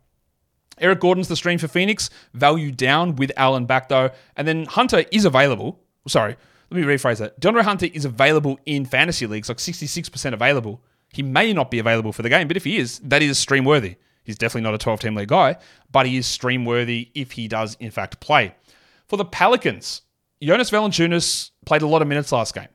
Eric 0.76 1.00
Gordon's 1.00 1.28
the 1.28 1.36
stream 1.36 1.56
for 1.56 1.68
Phoenix, 1.68 2.10
value 2.34 2.72
down 2.72 3.16
with 3.16 3.32
Allen 3.38 3.64
back 3.64 3.88
though. 3.88 4.10
And 4.36 4.46
then 4.46 4.66
Hunter 4.66 5.06
is 5.10 5.24
available. 5.24 5.80
Sorry, 6.06 6.36
let 6.70 6.78
me 6.78 6.86
rephrase 6.86 7.18
that. 7.18 7.38
DeAndre 7.40 7.62
Hunter 7.62 7.86
is 7.92 8.04
available 8.04 8.58
in 8.66 8.84
fantasy 8.84 9.26
leagues, 9.26 9.48
like 9.48 9.58
66% 9.58 10.32
available. 10.32 10.82
He 11.12 11.22
may 11.22 11.52
not 11.52 11.70
be 11.70 11.78
available 11.78 12.12
for 12.12 12.22
the 12.22 12.28
game, 12.28 12.48
but 12.48 12.56
if 12.56 12.64
he 12.64 12.78
is, 12.78 12.98
that 13.00 13.22
is 13.22 13.38
stream 13.38 13.64
worthy. 13.64 13.96
He's 14.24 14.38
definitely 14.38 14.62
not 14.62 14.74
a 14.74 14.78
12 14.78 15.00
team 15.00 15.14
league 15.14 15.28
guy, 15.28 15.56
but 15.92 16.06
he 16.06 16.16
is 16.16 16.26
stream 16.26 16.64
worthy 16.64 17.10
if 17.14 17.32
he 17.32 17.46
does, 17.46 17.76
in 17.78 17.90
fact, 17.90 18.20
play. 18.20 18.54
For 19.06 19.16
the 19.16 19.24
Pelicans, 19.24 20.02
Jonas 20.42 20.70
Valanciunas 20.70 21.50
played 21.66 21.82
a 21.82 21.86
lot 21.86 22.02
of 22.02 22.08
minutes 22.08 22.32
last 22.32 22.54
game 22.54 22.68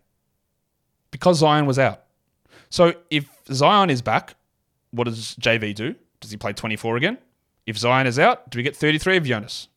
because 1.12 1.40
Zion 1.40 1.66
was 1.66 1.80
out. 1.80 2.04
So 2.70 2.94
if 3.10 3.28
Zion 3.52 3.90
is 3.90 4.02
back, 4.02 4.36
what 4.92 5.06
does 5.06 5.36
JV 5.36 5.74
do? 5.74 5.96
Does 6.20 6.32
he 6.32 6.38
play 6.38 6.54
24 6.54 6.98
again? 6.98 7.18
If 7.66 7.78
Zion 7.78 8.08
is 8.08 8.20
out, 8.20 8.50
do 8.50 8.60
we 8.60 8.64
get 8.64 8.76
33 8.76 9.18
of 9.18 9.24
Jonas? 9.26 9.68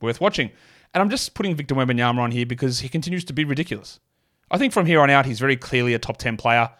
Worth 0.00 0.20
watching. 0.20 0.50
And 0.96 1.02
I'm 1.02 1.10
just 1.10 1.34
putting 1.34 1.54
Victor 1.54 1.74
Wembanyama 1.74 2.20
on 2.20 2.30
here 2.30 2.46
because 2.46 2.80
he 2.80 2.88
continues 2.88 3.22
to 3.26 3.34
be 3.34 3.44
ridiculous. 3.44 4.00
I 4.50 4.56
think 4.56 4.72
from 4.72 4.86
here 4.86 4.98
on 5.02 5.10
out, 5.10 5.26
he's 5.26 5.38
very 5.38 5.54
clearly 5.54 5.92
a 5.92 5.98
top 5.98 6.16
10 6.16 6.38
player, 6.38 6.70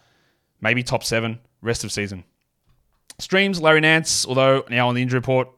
maybe 0.59 0.81
top 0.81 1.03
7 1.03 1.37
rest 1.61 1.83
of 1.83 1.91
season. 1.91 2.23
Streams, 3.19 3.61
Larry 3.61 3.79
Nance, 3.79 4.25
although 4.25 4.65
now 4.71 4.89
on 4.89 4.95
the 4.95 5.03
injury 5.03 5.19
report, 5.19 5.49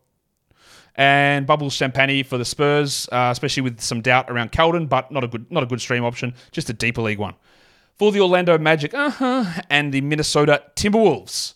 and 0.95 1.47
Bubbles 1.47 1.71
Champagne 1.71 2.25
for 2.25 2.37
the 2.37 2.43
Spurs, 2.43 3.07
uh, 3.13 3.29
especially 3.31 3.63
with 3.63 3.79
some 3.79 4.01
doubt 4.01 4.29
around 4.29 4.51
Keldon, 4.51 4.89
but 4.89 5.09
not 5.09 5.23
a 5.23 5.29
good 5.29 5.49
not 5.49 5.63
a 5.63 5.65
good 5.65 5.79
stream 5.79 6.03
option, 6.03 6.33
just 6.51 6.69
a 6.69 6.73
deeper 6.73 7.01
league 7.01 7.17
one. 7.17 7.35
For 7.97 8.11
the 8.11 8.19
Orlando 8.19 8.57
Magic, 8.57 8.93
uh-huh, 8.93 9.61
and 9.69 9.93
the 9.93 10.01
Minnesota 10.01 10.63
Timberwolves. 10.75 11.53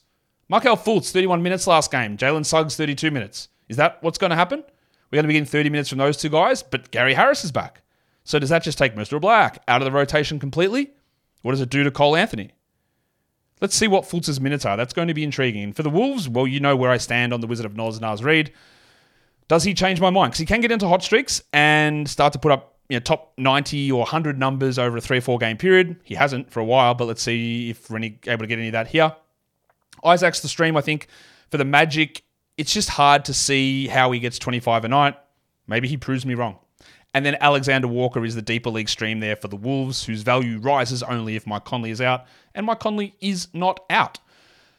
Markelle 0.48 0.78
Fultz, 0.78 1.12
31 1.12 1.44
minutes 1.44 1.68
last 1.68 1.92
game. 1.92 2.16
Jalen 2.16 2.46
Suggs, 2.46 2.78
32 2.78 3.12
minutes. 3.12 3.50
Is 3.68 3.76
that 3.76 4.02
what's 4.02 4.18
going 4.18 4.30
to 4.30 4.38
happen? 4.38 4.64
We're 5.13 5.17
going 5.17 5.25
to 5.25 5.27
be 5.27 5.34
getting 5.34 5.46
30 5.46 5.70
minutes 5.70 5.89
from 5.89 6.00
those 6.00 6.17
two 6.17 6.29
guys, 6.29 6.63
but 6.63 6.89
Gary 6.89 7.13
Harris 7.13 7.43
is 7.43 7.51
back. 7.51 7.84
So 8.24 8.39
does 8.39 8.50
that 8.50 8.63
just 8.63 8.79
take 8.79 8.96
Mr. 8.96 9.22
Black 9.22 9.62
out 9.67 9.79
of 9.79 9.86
the 9.86 9.91
rotation 9.91 10.39
completely? 10.39 10.91
What 11.43 11.51
does 11.51 11.62
it 11.62 11.70
do 11.70 11.84
to 11.84 11.91
Cole 11.91 12.15
Anthony? 12.15 12.50
Let's 13.62 13.75
see 13.75 13.88
what 13.88 14.05
Fultz's 14.05 14.41
minutes 14.41 14.65
are. 14.65 14.75
That's 14.75 14.91
going 14.91 15.10
to 15.10 15.13
be 15.13 15.24
intriguing. 15.24 15.72
For 15.72 15.84
the 15.84 15.91
Wolves, 15.91 16.27
well, 16.27 16.48
you 16.48 16.60
know 16.60 16.75
where 16.75 16.89
I 16.89 16.98
stand 16.98 17.32
on 17.32 17.41
the 17.41 17.46
Wizard 17.46 17.67
of 17.67 17.75
Knowles 17.75 17.98
and 17.98 18.05
Oz, 18.05 18.22
Naz 18.22 18.24
Reid. 18.24 18.53
Does 19.48 19.63
he 19.63 19.75
change 19.75 20.01
my 20.01 20.10
mind? 20.10 20.32
Because 20.32 20.39
he 20.39 20.48
can 20.48 20.62
get 20.62 20.72
into 20.72 20.88
hot 20.88 21.03
streaks 21.03 21.43
and 21.53 22.10
start 22.10 22.34
to 22.34 22.39
put 22.39 22.51
up 22.51 22.79
you 22.89 22.96
know, 22.96 23.01
top 23.01 23.34
90 23.38 23.91
or 23.91 24.00
100 24.00 24.39
numbers 24.39 24.79
over 24.79 24.98
a 24.98 25.01
three 25.01 25.20
or 25.20 25.22
four 25.22 25.38
game 25.38 25.58
period. 25.58 25.96
He 26.03 26.15
hasn't 26.15 26.50
for 26.50 26.60
a 26.60 26.65
while, 26.65 26.96
but 26.96 27.05
let's 27.05 27.22
see 27.22 27.70
if 27.70 27.88
we're 27.88 27.98
any, 27.98 28.17
able 28.25 28.41
to 28.41 28.48
get 28.48 28.58
any 28.58 28.70
of 28.70 28.74
that 28.74 28.88
here. 28.88 29.15
Isaac's 30.03 30.39
the 30.39 30.48
stream, 30.48 30.75
I 30.75 30.82
think, 30.82 31.08
for 31.51 31.58
the 31.58 31.65
Magic 31.65 32.23
it's 32.58 32.74
just 32.74 32.89
hard 32.89 33.26
to 33.26 33.34
see 33.34 33.88
how 33.88 34.12
he 34.12 34.20
gets 34.20 34.39
25 34.39 34.86
a 34.86 34.88
night. 34.88 35.16
Maybe 35.68 35.88
he 35.88 35.98
proves 35.98 36.26
me 36.26 36.34
wrong. 36.34 36.60
And 37.13 37.26
then 37.26 37.38
Alexander 37.39 37.88
Walker 37.88 38.26
is 38.26 38.36
the 38.36 38.42
deeper 38.42 38.70
league 38.70 38.89
stream 38.89 39.20
there 39.20 39.36
for 39.36 39.48
the 39.48 39.56
Wolves, 39.56 40.06
whose 40.06 40.24
value 40.24 40.60
rises 40.60 41.04
only 41.04 41.36
if 41.36 41.46
Mike 41.46 41.63
Conley 41.63 41.92
is 41.92 42.02
out, 42.02 42.26
and 42.56 42.66
Mike 42.66 42.80
Conley 42.80 43.16
is 43.22 43.48
not 43.54 43.80
out. 43.89 44.20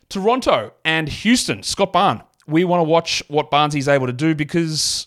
Toronto 0.09 0.73
and 0.85 1.09
Houston, 1.09 1.63
Scott 1.63 1.93
Barnes. 1.93 2.23
We 2.47 2.65
want 2.65 2.81
to 2.81 2.85
watch 2.85 3.23
what 3.29 3.51
Barnes 3.51 3.75
is 3.75 3.89
able 3.89 4.07
to 4.07 4.13
do 4.13 4.35
because, 4.35 5.07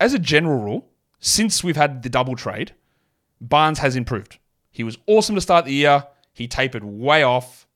as 0.00 0.14
a 0.14 0.18
general 0.18 0.62
rule, 0.62 0.88
since 1.18 1.62
we've 1.62 1.76
had 1.76 2.02
the 2.02 2.08
double 2.08 2.36
trade, 2.36 2.72
Barnes 3.40 3.80
has 3.80 3.96
improved. 3.96 4.38
He 4.70 4.84
was 4.84 4.96
awesome 5.06 5.34
to 5.34 5.40
start 5.40 5.66
the 5.66 5.74
year. 5.74 6.06
He 6.32 6.48
tapered 6.48 6.84
way 6.84 7.22
off, 7.22 7.66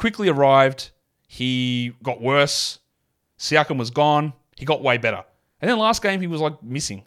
Quickley 0.00 0.30
arrived. 0.30 0.92
He 1.28 1.92
got 2.02 2.22
worse. 2.22 2.78
Siakam 3.40 3.78
was 3.78 3.90
gone. 3.90 4.34
He 4.56 4.64
got 4.64 4.82
way 4.82 4.98
better. 4.98 5.24
And 5.60 5.70
then 5.70 5.78
last 5.78 6.02
game, 6.02 6.20
he 6.20 6.26
was 6.26 6.40
like 6.40 6.62
missing. 6.62 7.04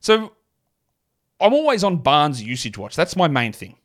So 0.00 0.32
I'm 1.40 1.54
always 1.54 1.84
on 1.84 1.98
Barnes' 1.98 2.42
usage 2.42 2.76
watch. 2.76 2.96
That's 2.96 3.16
my 3.16 3.28
main 3.28 3.52
thing. 3.52 3.76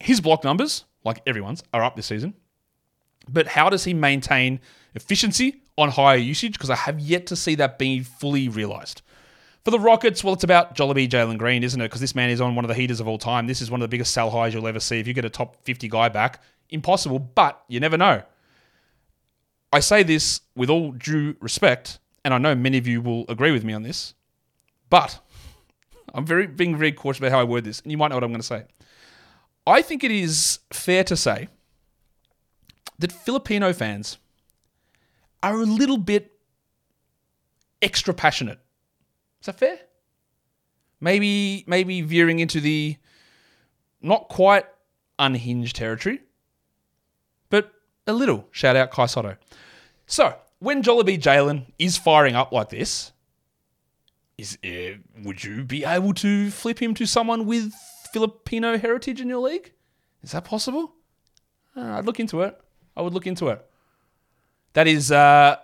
His 0.00 0.20
block 0.20 0.44
numbers, 0.44 0.84
like 1.04 1.20
everyone's, 1.26 1.62
are 1.74 1.82
up 1.82 1.96
this 1.96 2.06
season. 2.06 2.34
But 3.28 3.48
how 3.48 3.68
does 3.68 3.84
he 3.84 3.92
maintain 3.92 4.60
efficiency 4.94 5.62
on 5.76 5.90
higher 5.90 6.16
usage? 6.16 6.52
Because 6.52 6.70
I 6.70 6.76
have 6.76 7.00
yet 7.00 7.26
to 7.26 7.36
see 7.36 7.56
that 7.56 7.78
being 7.78 8.04
fully 8.04 8.48
realized. 8.48 9.02
For 9.64 9.72
the 9.72 9.80
Rockets, 9.80 10.22
well, 10.22 10.34
it's 10.34 10.44
about 10.44 10.76
Jollibee 10.76 11.08
Jalen 11.08 11.38
Green, 11.38 11.64
isn't 11.64 11.80
it? 11.80 11.86
Because 11.86 12.00
this 12.00 12.14
man 12.14 12.30
is 12.30 12.40
on 12.40 12.54
one 12.54 12.64
of 12.64 12.68
the 12.68 12.74
heaters 12.74 13.00
of 13.00 13.08
all 13.08 13.18
time. 13.18 13.48
This 13.48 13.60
is 13.60 13.70
one 13.70 13.82
of 13.82 13.84
the 13.84 13.90
biggest 13.90 14.14
sell 14.14 14.30
highs 14.30 14.54
you'll 14.54 14.68
ever 14.68 14.80
see. 14.80 15.00
If 15.00 15.08
you 15.08 15.12
get 15.12 15.24
a 15.24 15.30
top 15.30 15.56
50 15.64 15.88
guy 15.88 16.08
back, 16.08 16.40
impossible, 16.70 17.18
but 17.18 17.62
you 17.68 17.80
never 17.80 17.98
know. 17.98 18.22
I 19.72 19.80
say 19.80 20.02
this 20.02 20.40
with 20.56 20.70
all 20.70 20.92
due 20.92 21.36
respect, 21.40 21.98
and 22.24 22.32
I 22.32 22.38
know 22.38 22.54
many 22.54 22.78
of 22.78 22.86
you 22.86 23.00
will 23.00 23.24
agree 23.28 23.52
with 23.52 23.64
me 23.64 23.72
on 23.72 23.82
this, 23.82 24.14
but 24.88 25.20
I'm 26.14 26.24
very 26.24 26.46
being 26.46 26.76
very 26.76 26.92
cautious 26.92 27.18
about 27.20 27.32
how 27.32 27.40
I 27.40 27.44
word 27.44 27.64
this, 27.64 27.80
and 27.80 27.92
you 27.92 27.98
might 27.98 28.08
know 28.08 28.16
what 28.16 28.24
I'm 28.24 28.30
going 28.30 28.40
to 28.40 28.46
say. 28.46 28.64
I 29.66 29.82
think 29.82 30.02
it 30.04 30.10
is 30.10 30.60
fair 30.72 31.04
to 31.04 31.16
say 31.16 31.48
that 32.98 33.12
Filipino 33.12 33.72
fans 33.72 34.16
are 35.42 35.54
a 35.54 35.64
little 35.64 35.98
bit 35.98 36.32
extra 37.82 38.14
passionate. 38.14 38.58
Is 39.40 39.46
that 39.46 39.58
fair? 39.58 39.78
Maybe 41.00 41.64
maybe 41.66 42.00
veering 42.00 42.40
into 42.40 42.60
the 42.60 42.96
not 44.00 44.28
quite 44.28 44.64
unhinged 45.18 45.76
territory, 45.76 46.20
a 48.08 48.12
little. 48.12 48.48
Shout 48.50 48.74
out 48.74 48.90
Kai 48.90 49.06
Sotto. 49.06 49.36
So, 50.06 50.34
when 50.58 50.82
Jollibee 50.82 51.20
Jalen 51.20 51.66
is 51.78 51.96
firing 51.96 52.34
up 52.34 52.50
like 52.50 52.70
this, 52.70 53.12
is 54.36 54.58
uh, 54.64 54.98
would 55.22 55.44
you 55.44 55.64
be 55.64 55.84
able 55.84 56.14
to 56.14 56.50
flip 56.50 56.80
him 56.80 56.94
to 56.94 57.06
someone 57.06 57.46
with 57.46 57.72
Filipino 58.12 58.78
heritage 58.78 59.20
in 59.20 59.28
your 59.28 59.38
league? 59.38 59.72
Is 60.22 60.32
that 60.32 60.44
possible? 60.44 60.94
Uh, 61.76 61.98
I'd 61.98 62.06
look 62.06 62.18
into 62.18 62.42
it. 62.42 62.58
I 62.96 63.02
would 63.02 63.12
look 63.12 63.26
into 63.26 63.48
it. 63.48 63.64
That 64.72 64.86
is, 64.86 65.12
uh, 65.12 65.56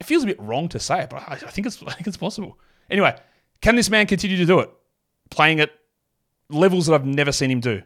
it 0.00 0.04
feels 0.04 0.22
a 0.22 0.26
bit 0.26 0.40
wrong 0.40 0.68
to 0.70 0.78
say 0.78 1.00
it, 1.00 1.10
but 1.10 1.22
I, 1.28 1.32
I 1.32 1.50
think 1.50 1.66
it's 1.66 1.82
I 1.86 1.92
think 1.92 2.06
it's 2.06 2.16
possible. 2.16 2.58
Anyway, 2.88 3.16
can 3.60 3.76
this 3.76 3.90
man 3.90 4.06
continue 4.06 4.36
to 4.36 4.46
do 4.46 4.60
it? 4.60 4.70
Playing 5.30 5.60
at 5.60 5.70
levels 6.48 6.86
that 6.86 6.94
I've 6.94 7.06
never 7.06 7.32
seen 7.32 7.50
him 7.50 7.60
do. 7.60 7.82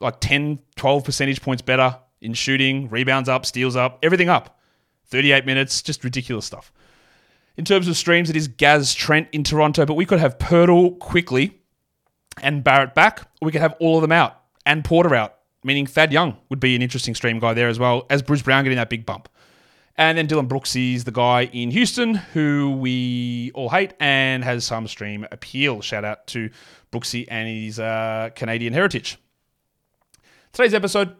Like 0.00 0.20
10, 0.20 0.58
12 0.76 1.04
percentage 1.04 1.40
points 1.40 1.62
better 1.62 1.98
in 2.20 2.34
shooting, 2.34 2.88
rebounds 2.88 3.28
up, 3.28 3.46
steals 3.46 3.76
up, 3.76 3.98
everything 4.02 4.28
up. 4.28 4.58
38 5.06 5.46
minutes, 5.46 5.82
just 5.82 6.02
ridiculous 6.04 6.44
stuff. 6.44 6.72
In 7.56 7.64
terms 7.64 7.88
of 7.88 7.96
streams, 7.96 8.28
it 8.28 8.36
is 8.36 8.48
Gaz 8.48 8.94
Trent 8.94 9.28
in 9.32 9.44
Toronto, 9.44 9.86
but 9.86 9.94
we 9.94 10.04
could 10.04 10.18
have 10.18 10.38
Poeltl 10.38 10.98
Quickley 10.98 11.58
and 12.42 12.62
Barrett 12.62 12.94
back, 12.94 13.28
we 13.40 13.50
could 13.50 13.60
have 13.60 13.74
all 13.80 13.96
of 13.96 14.02
them 14.02 14.12
out 14.12 14.42
and 14.66 14.84
Porter 14.84 15.14
out, 15.14 15.36
meaning 15.64 15.86
Thad 15.86 16.12
Young 16.12 16.36
would 16.50 16.60
be 16.60 16.76
an 16.76 16.82
interesting 16.82 17.14
stream 17.14 17.38
guy 17.38 17.54
there 17.54 17.68
as 17.68 17.78
well, 17.78 18.04
as 18.10 18.22
Bruce 18.22 18.42
Brown 18.42 18.64
getting 18.64 18.76
that 18.76 18.90
big 18.90 19.06
bump. 19.06 19.28
And 19.98 20.18
then 20.18 20.26
Dillon 20.26 20.46
Brooks 20.46 20.76
is 20.76 21.04
the 21.04 21.12
guy 21.12 21.44
in 21.44 21.70
Houston 21.70 22.14
who 22.16 22.76
we 22.78 23.50
all 23.54 23.70
hate 23.70 23.94
and 23.98 24.44
has 24.44 24.64
some 24.64 24.86
stream 24.86 25.26
appeal. 25.32 25.80
Shout 25.80 26.04
out 26.04 26.26
to 26.28 26.50
Brooksy 26.92 27.24
and 27.28 27.48
his 27.48 27.80
uh, 27.80 28.28
Canadian 28.34 28.74
heritage. 28.74 29.16
Today's 30.52 30.74
episode 30.74 31.14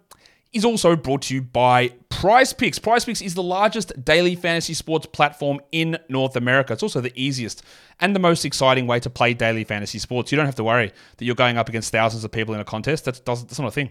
is 0.57 0.65
also 0.65 0.97
brought 0.97 1.23
to 1.23 1.35
you 1.35 1.43
by 1.43 1.91
Prize 2.09 2.53
Picks. 2.53 2.79
Prize 2.79 3.05
Picks 3.05 3.21
is 3.21 3.35
the 3.35 3.43
largest 3.43 4.05
daily 4.05 4.35
fantasy 4.35 4.75
sports 4.75 5.07
platform 5.07 5.61
in 5.71 5.99
North 6.09 6.35
America. 6.35 6.73
It's 6.73 6.83
also 6.83 7.01
the 7.01 7.13
easiest 7.15 7.63
and 8.01 8.15
the 8.15 8.21
most 8.21 8.45
exciting 8.45 8.87
way 8.87 8.99
to 9.01 9.11
play 9.11 9.35
daily 9.35 9.65
fantasy 9.65 9.99
sports. 9.99 10.33
You 10.33 10.37
don't 10.37 10.47
have 10.47 10.55
to 10.57 10.65
worry 10.65 10.93
that 11.17 11.25
you're 11.25 11.35
going 11.35 11.59
up 11.59 11.69
against 11.69 11.93
thousands 11.93 12.25
of 12.25 12.33
people 12.33 12.55
in 12.55 12.61
a 12.61 12.65
contest. 12.65 13.05
That's, 13.05 13.21
that's 13.21 13.59
not 13.59 13.69
a 13.69 13.71
thing. 13.71 13.91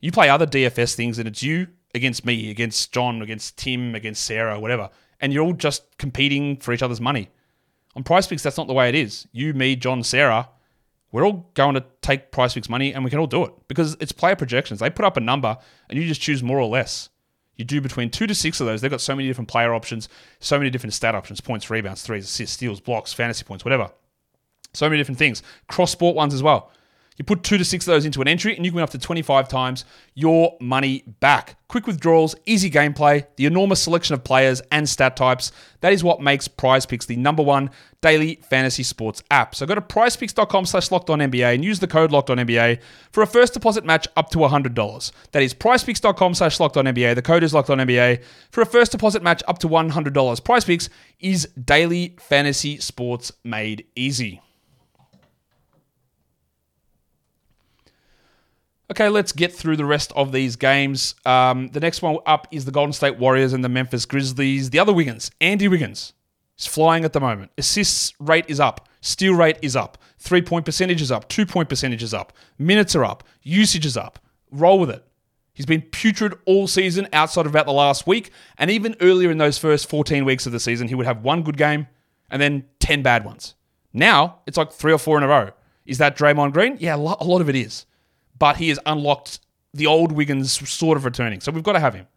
You 0.00 0.12
play 0.12 0.28
other 0.28 0.46
DFS 0.46 0.94
things 0.94 1.18
and 1.18 1.28
it's 1.28 1.42
you 1.42 1.66
against 1.94 2.24
me, 2.24 2.50
against 2.50 2.92
John, 2.92 3.20
against 3.20 3.58
Tim, 3.58 3.94
against 3.94 4.24
Sarah, 4.24 4.58
whatever. 4.58 4.88
And 5.20 5.32
you're 5.32 5.44
all 5.44 5.52
just 5.52 5.98
competing 5.98 6.56
for 6.56 6.72
each 6.72 6.82
other's 6.82 7.00
money. 7.00 7.28
On 7.96 8.04
Prize 8.04 8.26
Picks, 8.26 8.42
that's 8.42 8.56
not 8.56 8.68
the 8.68 8.72
way 8.72 8.88
it 8.88 8.94
is. 8.94 9.26
You, 9.32 9.52
me, 9.52 9.76
John, 9.76 10.02
Sarah, 10.04 10.48
we're 11.12 11.24
all 11.24 11.50
going 11.54 11.74
to 11.74 11.84
take 12.02 12.30
Prize 12.30 12.54
Picks 12.54 12.68
money 12.68 12.94
and 12.94 13.04
we 13.04 13.10
can 13.10 13.18
all 13.18 13.26
do 13.26 13.44
it 13.44 13.52
because 13.68 13.96
it's 14.00 14.12
player 14.12 14.36
projections. 14.36 14.80
They 14.80 14.90
put 14.90 15.04
up 15.04 15.16
a 15.16 15.20
number 15.20 15.56
and 15.88 15.98
you 15.98 16.06
just 16.06 16.20
choose 16.20 16.42
more 16.42 16.58
or 16.58 16.68
less. 16.68 17.08
You 17.56 17.64
do 17.64 17.80
between 17.80 18.10
two 18.10 18.26
to 18.26 18.34
six 18.34 18.60
of 18.60 18.66
those. 18.66 18.80
They've 18.80 18.90
got 18.90 19.00
so 19.00 19.14
many 19.14 19.28
different 19.28 19.48
player 19.48 19.74
options, 19.74 20.08
so 20.38 20.56
many 20.56 20.70
different 20.70 20.94
stat 20.94 21.14
options 21.14 21.40
points, 21.40 21.68
rebounds, 21.68 22.02
threes, 22.02 22.24
assists, 22.24 22.56
steals, 22.56 22.80
blocks, 22.80 23.12
fantasy 23.12 23.44
points, 23.44 23.64
whatever. 23.64 23.90
So 24.72 24.88
many 24.88 24.98
different 24.98 25.18
things. 25.18 25.42
Cross 25.68 25.90
sport 25.92 26.16
ones 26.16 26.32
as 26.32 26.42
well. 26.42 26.70
You 27.20 27.24
put 27.24 27.42
two 27.42 27.58
to 27.58 27.66
six 27.66 27.86
of 27.86 27.92
those 27.92 28.06
into 28.06 28.22
an 28.22 28.28
entry, 28.28 28.56
and 28.56 28.64
you 28.64 28.70
can 28.70 28.76
win 28.76 28.82
up 28.82 28.88
to 28.90 28.98
25 28.98 29.46
times 29.46 29.84
your 30.14 30.56
money 30.58 31.04
back. 31.20 31.58
Quick 31.68 31.86
withdrawals, 31.86 32.34
easy 32.46 32.70
gameplay, 32.70 33.26
the 33.36 33.44
enormous 33.44 33.82
selection 33.82 34.14
of 34.14 34.24
players 34.24 34.62
and 34.72 34.88
stat 34.88 35.18
types. 35.18 35.52
That 35.82 35.92
is 35.92 36.02
what 36.02 36.22
makes 36.22 36.48
Prize 36.48 36.86
Picks 36.86 37.04
the 37.04 37.16
number 37.16 37.42
one 37.42 37.72
daily 38.00 38.36
fantasy 38.48 38.82
sports 38.82 39.22
app. 39.30 39.54
So 39.54 39.66
go 39.66 39.74
to 39.74 39.82
prizepicks.com 39.82 40.64
slash 40.64 40.88
NBA 40.88 41.54
and 41.56 41.62
use 41.62 41.78
the 41.78 41.86
code 41.86 42.10
locked 42.10 42.30
on 42.30 42.38
NBA 42.38 42.80
for 43.12 43.22
a 43.22 43.26
first 43.26 43.52
deposit 43.52 43.84
match 43.84 44.08
up 44.16 44.30
to 44.30 44.38
$100. 44.38 45.12
That 45.32 45.42
is 45.42 45.52
prizepicks.com 45.52 46.32
slash 46.32 46.56
NBA. 46.56 47.16
The 47.16 47.20
code 47.20 47.42
is 47.42 47.52
locked 47.52 47.68
on 47.68 47.76
NBA 47.76 48.24
for 48.50 48.62
a 48.62 48.66
first 48.66 48.92
deposit 48.92 49.22
match 49.22 49.42
up 49.46 49.58
to 49.58 49.68
$100. 49.68 50.42
Prize 50.42 50.64
Picks 50.64 50.88
is 51.18 51.44
daily 51.62 52.16
fantasy 52.18 52.78
sports 52.78 53.30
made 53.44 53.84
easy. 53.94 54.40
Okay, 58.90 59.08
let's 59.08 59.30
get 59.30 59.54
through 59.54 59.76
the 59.76 59.84
rest 59.84 60.12
of 60.16 60.32
these 60.32 60.56
games. 60.56 61.14
Um, 61.24 61.68
the 61.68 61.78
next 61.78 62.02
one 62.02 62.18
up 62.26 62.48
is 62.50 62.64
the 62.64 62.72
Golden 62.72 62.92
State 62.92 63.18
Warriors 63.18 63.52
and 63.52 63.62
the 63.62 63.68
Memphis 63.68 64.04
Grizzlies. 64.04 64.70
The 64.70 64.80
other 64.80 64.92
Wiggins, 64.92 65.30
Andy 65.40 65.68
Wiggins, 65.68 66.12
is 66.58 66.66
flying 66.66 67.04
at 67.04 67.12
the 67.12 67.20
moment. 67.20 67.52
Assists 67.56 68.12
rate 68.18 68.46
is 68.48 68.58
up. 68.58 68.88
Steal 69.00 69.34
rate 69.34 69.58
is 69.62 69.76
up. 69.76 69.96
Three 70.18 70.42
point 70.42 70.64
percentage 70.64 71.00
is 71.00 71.12
up. 71.12 71.28
Two 71.28 71.46
point 71.46 71.68
percentage 71.68 72.02
is 72.02 72.12
up. 72.12 72.32
Minutes 72.58 72.96
are 72.96 73.04
up. 73.04 73.22
Usage 73.42 73.86
is 73.86 73.96
up. 73.96 74.18
Roll 74.50 74.80
with 74.80 74.90
it. 74.90 75.04
He's 75.52 75.66
been 75.66 75.82
putrid 75.82 76.34
all 76.44 76.66
season 76.66 77.06
outside 77.12 77.46
of 77.46 77.52
about 77.52 77.66
the 77.66 77.72
last 77.72 78.08
week. 78.08 78.32
And 78.58 78.72
even 78.72 78.96
earlier 79.00 79.30
in 79.30 79.38
those 79.38 79.56
first 79.56 79.88
14 79.88 80.24
weeks 80.24 80.46
of 80.46 80.52
the 80.52 80.60
season, 80.60 80.88
he 80.88 80.96
would 80.96 81.06
have 81.06 81.22
one 81.22 81.42
good 81.44 81.56
game 81.56 81.86
and 82.28 82.42
then 82.42 82.64
10 82.80 83.02
bad 83.02 83.24
ones. 83.24 83.54
Now, 83.92 84.40
it's 84.46 84.56
like 84.56 84.72
three 84.72 84.92
or 84.92 84.98
four 84.98 85.16
in 85.16 85.22
a 85.22 85.28
row. 85.28 85.50
Is 85.86 85.98
that 85.98 86.16
Draymond 86.16 86.52
Green? 86.54 86.76
Yeah, 86.80 86.96
a 86.96 86.96
lot 86.96 87.40
of 87.40 87.48
it 87.48 87.54
is 87.54 87.86
but 88.40 88.56
he 88.56 88.70
has 88.70 88.80
unlocked 88.84 89.38
the 89.72 89.86
old 89.86 90.10
Wiggins 90.10 90.68
sort 90.68 90.98
of 90.98 91.04
returning. 91.04 91.40
So 91.40 91.52
we've 91.52 91.62
got 91.62 91.74
to 91.74 91.80
have 91.80 91.94
him. 91.94 92.08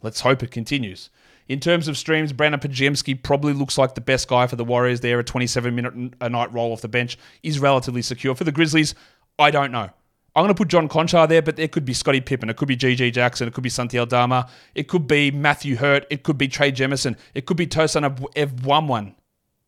Let's 0.00 0.20
hope 0.20 0.44
it 0.44 0.52
continues. 0.52 1.10
In 1.48 1.58
terms 1.58 1.88
of 1.88 1.98
streams, 1.98 2.32
Brandin 2.32 2.60
Podziemski 2.60 3.20
probably 3.20 3.52
looks 3.52 3.76
like 3.76 3.94
the 3.94 4.00
best 4.00 4.28
guy 4.28 4.46
for 4.46 4.56
the 4.56 4.64
Warriors 4.64 5.00
there. 5.00 5.18
A 5.18 5.24
27 5.24 5.74
minute 5.74 6.14
a 6.20 6.28
night 6.28 6.52
roll 6.52 6.72
off 6.72 6.82
the 6.82 6.88
bench 6.88 7.18
is 7.42 7.58
relatively 7.58 8.02
secure. 8.02 8.34
For 8.34 8.44
the 8.44 8.52
Grizzlies, 8.52 8.94
I 9.38 9.50
don't 9.50 9.72
know. 9.72 9.90
I'm 10.36 10.42
going 10.42 10.48
to 10.48 10.54
put 10.54 10.68
John 10.68 10.88
Konchar 10.88 11.28
there, 11.28 11.42
but 11.42 11.58
it 11.58 11.70
could 11.70 11.84
be 11.84 11.94
Scottie 11.94 12.20
Pippen. 12.20 12.50
It 12.50 12.56
could 12.56 12.68
be 12.68 12.76
GG 12.76 13.12
Jackson. 13.12 13.46
It 13.46 13.54
could 13.54 13.62
be 13.62 13.70
Santi 13.70 13.98
Aldama. 13.98 14.48
It 14.74 14.88
could 14.88 15.06
be 15.06 15.30
Matthew 15.30 15.76
Hurt. 15.76 16.06
It 16.10 16.24
could 16.24 16.38
be 16.38 16.48
Trey 16.48 16.72
Jemison. 16.72 17.16
It 17.34 17.46
could 17.46 17.56
be 17.56 17.66
Tosan 17.66 18.04
Ev. 18.34 18.52
Is 18.52 19.14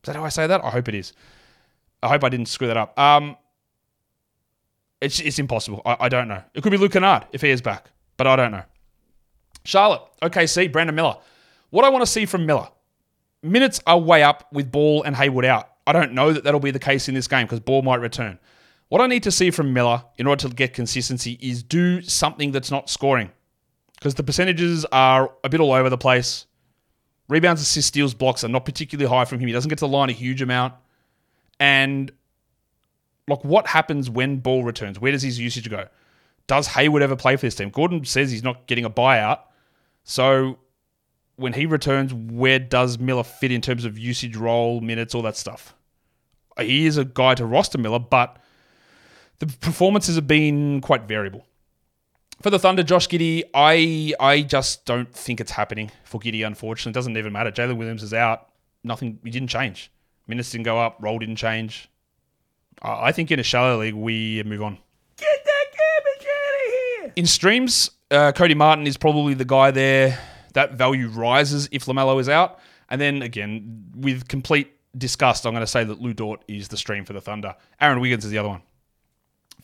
that 0.05 0.17
how 0.17 0.25
I 0.25 0.29
say 0.29 0.47
that? 0.47 0.65
I 0.65 0.71
hope 0.71 0.89
it 0.89 0.95
is. 0.95 1.13
I 2.03 2.09
hope 2.09 2.25
I 2.25 2.29
didn't 2.29 2.47
screw 2.47 2.67
that 2.67 2.77
up. 2.77 2.99
Um, 2.99 3.37
it's, 5.07 5.21
it's 5.21 5.39
impossible. 5.39 5.83
I, 5.87 5.97
I 6.01 6.09
don't 6.09 6.29
know. 6.29 6.43
It 6.55 6.63
could 6.63 6.71
be 6.71 6.77
Luke 6.77 6.93
Kennard 6.93 7.27
if 7.33 7.41
he 7.41 7.51
is 7.51 7.63
back, 7.63 7.91
but 8.17 8.27
I 8.27 8.37
don't 8.37 8.53
know. 8.53 8.63
Charlotte, 9.65 10.03
OKC, 10.23 10.71
Brandon 10.71 10.95
Miller. 10.95 11.17
What 11.71 11.85
I 11.85 11.89
want 11.89 12.03
to 12.03 12.11
see 12.11 12.27
from 12.27 12.47
Miller, 12.47 12.69
minutes 13.43 13.81
are 13.87 13.99
way 13.99 14.23
up 14.23 14.53
with 14.53 14.71
Ball 14.71 15.03
and 15.03 15.17
Hayward 15.17 15.45
out. 15.45 15.71
I 15.87 15.93
don't 15.93 16.13
know 16.13 16.33
that 16.33 16.45
that'll 16.45 16.61
be 16.61 16.71
the 16.71 16.79
case 16.79 17.09
in 17.09 17.15
this 17.15 17.29
game 17.29 17.47
because 17.47 17.61
Ball 17.61 17.83
might 17.83 18.01
return. 18.01 18.39
What 18.89 19.01
I 19.01 19.07
need 19.07 19.23
to 19.25 19.33
see 19.33 19.51
from 19.51 19.73
Miller 19.73 20.05
in 20.19 20.27
order 20.27 20.49
to 20.49 20.55
get 20.55 20.75
consistency 20.75 21.39
is 21.41 21.63
do 21.63 22.03
something 22.03 22.53
that's 22.53 22.71
not 22.71 22.89
scoring 22.89 23.31
because 23.95 24.15
the 24.15 24.23
percentages 24.23 24.85
are 24.87 25.33
a 25.43 25.49
bit 25.49 25.61
all 25.61 25.73
over 25.73 25.91
the 25.91 25.99
place. 25.99 26.47
Rebounds, 27.29 27.61
assists, 27.61 27.89
steals, 27.89 28.15
blocks 28.15 28.45
are 28.45 28.49
not 28.49 28.65
particularly 28.65 29.09
high 29.09 29.25
from 29.25 29.41
him. 29.41 29.49
He 29.49 29.53
doesn't 29.53 29.69
get 29.69 29.79
to 29.79 29.87
the 29.87 29.89
line 29.89 30.11
a 30.11 30.13
huge 30.13 30.43
amount. 30.43 30.75
And 31.59 32.13
like 33.29 33.45
what 33.45 33.67
happens 33.67 34.09
when 34.09 34.39
ball 34.39 34.65
returns? 34.65 35.01
Where 35.01 35.13
does 35.13 35.23
his 35.23 35.39
usage 35.39 35.69
go? 35.69 35.87
Does 36.47 36.69
Hayward 36.69 37.03
ever 37.03 37.17
play 37.17 37.37
for 37.37 37.47
this 37.47 37.57
team? 37.57 37.71
Gordon 37.71 38.05
says 38.05 38.31
he's 38.31 38.45
not 38.45 38.67
getting 38.67 38.85
a 38.85 38.91
buyout. 38.91 39.41
So 40.05 40.59
when 41.37 41.53
he 41.53 41.67
returns, 41.67 42.15
where 42.15 42.59
does 42.59 42.99
Miller 42.99 43.25
fit 43.25 43.51
in 43.51 43.61
terms 43.61 43.85
of 43.85 43.99
usage 43.99 44.37
role, 44.37 44.81
minutes, 44.81 45.15
all 45.15 45.23
that 45.23 45.37
stuff? 45.37 45.75
He 46.59 46.87
is 46.87 46.97
a 46.97 47.05
guy 47.05 47.35
to 47.35 47.45
roster 47.45 47.79
Miller, 47.79 47.99
but 47.99 48.39
the 49.41 49.47
performances 49.47 50.15
have 50.15 50.27
been 50.27 50.81
quite 50.81 51.03
variable. 51.03 51.45
For 52.41 52.51
the 52.51 52.59
Thunder, 52.59 52.83
Josh 52.83 53.09
Giddey, 53.09 53.45
I 53.55 54.15
I 54.21 54.43
just 54.43 54.85
don't 54.85 55.13
think 55.13 55.41
it's 55.41 55.53
happening 55.53 55.91
for 56.05 56.21
Giddey, 56.21 56.47
unfortunately. 56.47 56.91
It 56.91 56.95
doesn't 56.95 57.17
even 57.17 57.33
matter. 57.33 57.51
Jalen 57.51 57.77
Williams 57.77 58.03
is 58.03 58.15
out. 58.15 58.49
Nothing, 58.85 59.19
he 59.25 59.31
didn't 59.31 59.49
change. 59.49 59.91
Minutes 60.29 60.51
didn't 60.51 60.65
go 60.65 60.79
up, 60.79 60.97
role 61.01 61.19
didn't 61.19 61.37
change. 61.37 61.89
I 62.83 63.13
think 63.13 63.31
in 63.31 63.41
a 63.41 63.43
shallow 63.43 63.81
league, 63.81 63.95
we 63.95 64.43
move 64.45 64.63
on. 64.63 64.79
Get 65.17 65.45
that 65.45 65.65
garbage 65.73 66.27
out 66.27 66.67
of 66.67 66.73
here! 66.73 67.13
In 67.17 67.27
streams, 67.27 67.91
uh, 68.11 68.33
Cody 68.33 68.55
Martin 68.55 68.87
is 68.87 68.97
probably 68.97 69.35
the 69.35 69.45
guy 69.45 69.71
there. 69.71 70.19
That 70.53 70.75
value 70.75 71.09
rises 71.09 71.69
if 71.73 71.85
LaMelo 71.87 72.21
is 72.21 72.29
out. 72.29 72.59
And 72.89 73.01
then 73.01 73.23
again, 73.23 73.85
with 73.95 74.29
complete 74.29 74.73
disgust, 74.97 75.47
I'm 75.47 75.53
going 75.53 75.63
to 75.63 75.67
say 75.67 75.85
that 75.85 76.01
Lu 76.01 76.15
Dort 76.15 76.43
is 76.49 76.69
the 76.69 76.77
stream 76.77 77.05
for 77.05 77.13
the 77.13 77.21
Thunder. 77.21 77.57
Aaron 77.81 78.01
Wiggins 78.01 78.25
is 78.25 78.31
the 78.31 78.39
other 78.39 78.49
one. 78.49 78.63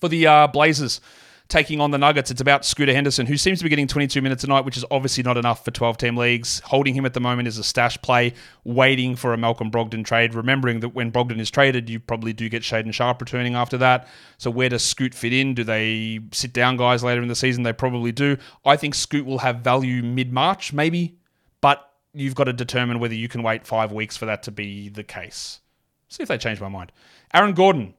For 0.01 0.09
the 0.09 0.27
uh, 0.27 0.47
Blazers, 0.49 1.01
taking 1.49 1.81
on 1.81 1.91
the 1.91 1.99
Nuggets. 1.99 2.31
It's 2.31 2.41
about 2.41 2.65
Scooter 2.65 2.93
Henderson, 2.93 3.27
who 3.27 3.37
seems 3.37 3.59
to 3.59 3.65
be 3.65 3.69
getting 3.69 3.87
22 3.87 4.23
minutes 4.23 4.45
a 4.45 4.47
night, 4.47 4.65
which 4.65 4.77
is 4.77 4.85
obviously 4.91 5.23
not 5.23 5.37
enough 5.37 5.65
for 5.65 5.71
12 5.71 5.99
team 5.99 6.17
leagues. 6.17 6.61
Holding 6.61 6.95
him 6.95 7.05
at 7.05 7.15
the 7.15 7.21
moment 7.21 7.49
is 7.49 7.59
a 7.59 7.65
stash 7.65 8.01
play, 8.03 8.35
waiting 8.65 9.17
for 9.17 9.33
a 9.33 9.37
Malcolm 9.37 9.71
Brogdon 9.71 10.05
trade. 10.05 10.35
Remembering 10.35 10.81
that 10.81 10.91
when 10.91 11.13
Brogdon 11.13 11.39
is 11.39 11.51
traded, 11.51 11.91
you 11.91 12.01
probably 12.01 12.33
do 12.33 12.49
get 12.49 12.63
Shaedon 12.63 12.93
Sharpe 12.93 13.21
returning 13.21 13.55
after 13.55 13.77
that. 13.79 14.09
So 14.39 14.51
where 14.51 14.69
does 14.69 14.85
Scoot 14.85 15.15
fit 15.15 15.33
in? 15.33 15.55
Do 15.55 15.65
they 15.65 16.21
sit 16.33 16.53
down 16.53 16.77
guys 16.77 17.05
later 17.05 17.23
in 17.23 17.29
the 17.29 17.35
season? 17.35 17.63
They 17.63 17.73
probably 17.73 18.13
do. 18.13 18.37
I 18.65 18.77
think 18.77 18.95
Scoot 18.95 19.27
will 19.27 19.39
have 19.39 19.61
value 19.61 20.03
mid 20.03 20.33
March, 20.33 20.73
maybe, 20.73 21.19
but 21.61 21.93
you've 22.15 22.35
got 22.35 22.45
to 22.45 22.53
determine 22.53 22.99
whether 22.99 23.15
you 23.15 23.29
can 23.29 23.43
wait 23.43 23.67
five 23.67 23.93
weeks 23.93 24.17
for 24.17 24.27
that 24.27 24.43
to 24.45 24.51
be 24.51 24.89
the 24.89 25.03
case. 25.03 25.61
See 26.09 26.23
if 26.23 26.29
they 26.29 26.39
change 26.39 26.61
my 26.61 26.69
mind. 26.69 26.93
Aaron 27.33 27.55
Gordon, 27.55 27.95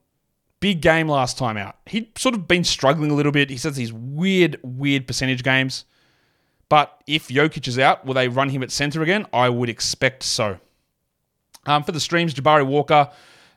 Big 0.64 0.80
game 0.80 1.10
last 1.10 1.38
time 1.38 1.58
out. 1.58 1.76
He'd 1.88 2.18
sort 2.18 2.36
of 2.36 2.48
been 2.48 2.64
struggling 2.64 3.12
a 3.12 3.16
little 3.16 3.34
bit. 3.34 3.50
He 3.50 3.58
says 3.58 3.76
these 3.76 3.92
weird, 3.92 4.58
weird 4.64 5.06
percentage 5.08 5.44
games. 5.44 5.84
But 6.70 7.04
if 7.06 7.28
Jokic 7.28 7.68
is 7.68 7.78
out, 7.78 8.06
will 8.06 8.14
they 8.14 8.30
run 8.30 8.48
him 8.48 8.64
at 8.64 8.72
center 8.72 9.04
again? 9.04 9.26
I 9.34 9.50
would 9.50 9.68
expect 9.68 10.24
so. 10.24 10.60
Um, 11.66 11.84
for 11.84 11.92
the 11.92 12.00
streams, 12.00 12.34
Jabari 12.34 12.66
Walker, 12.66 13.12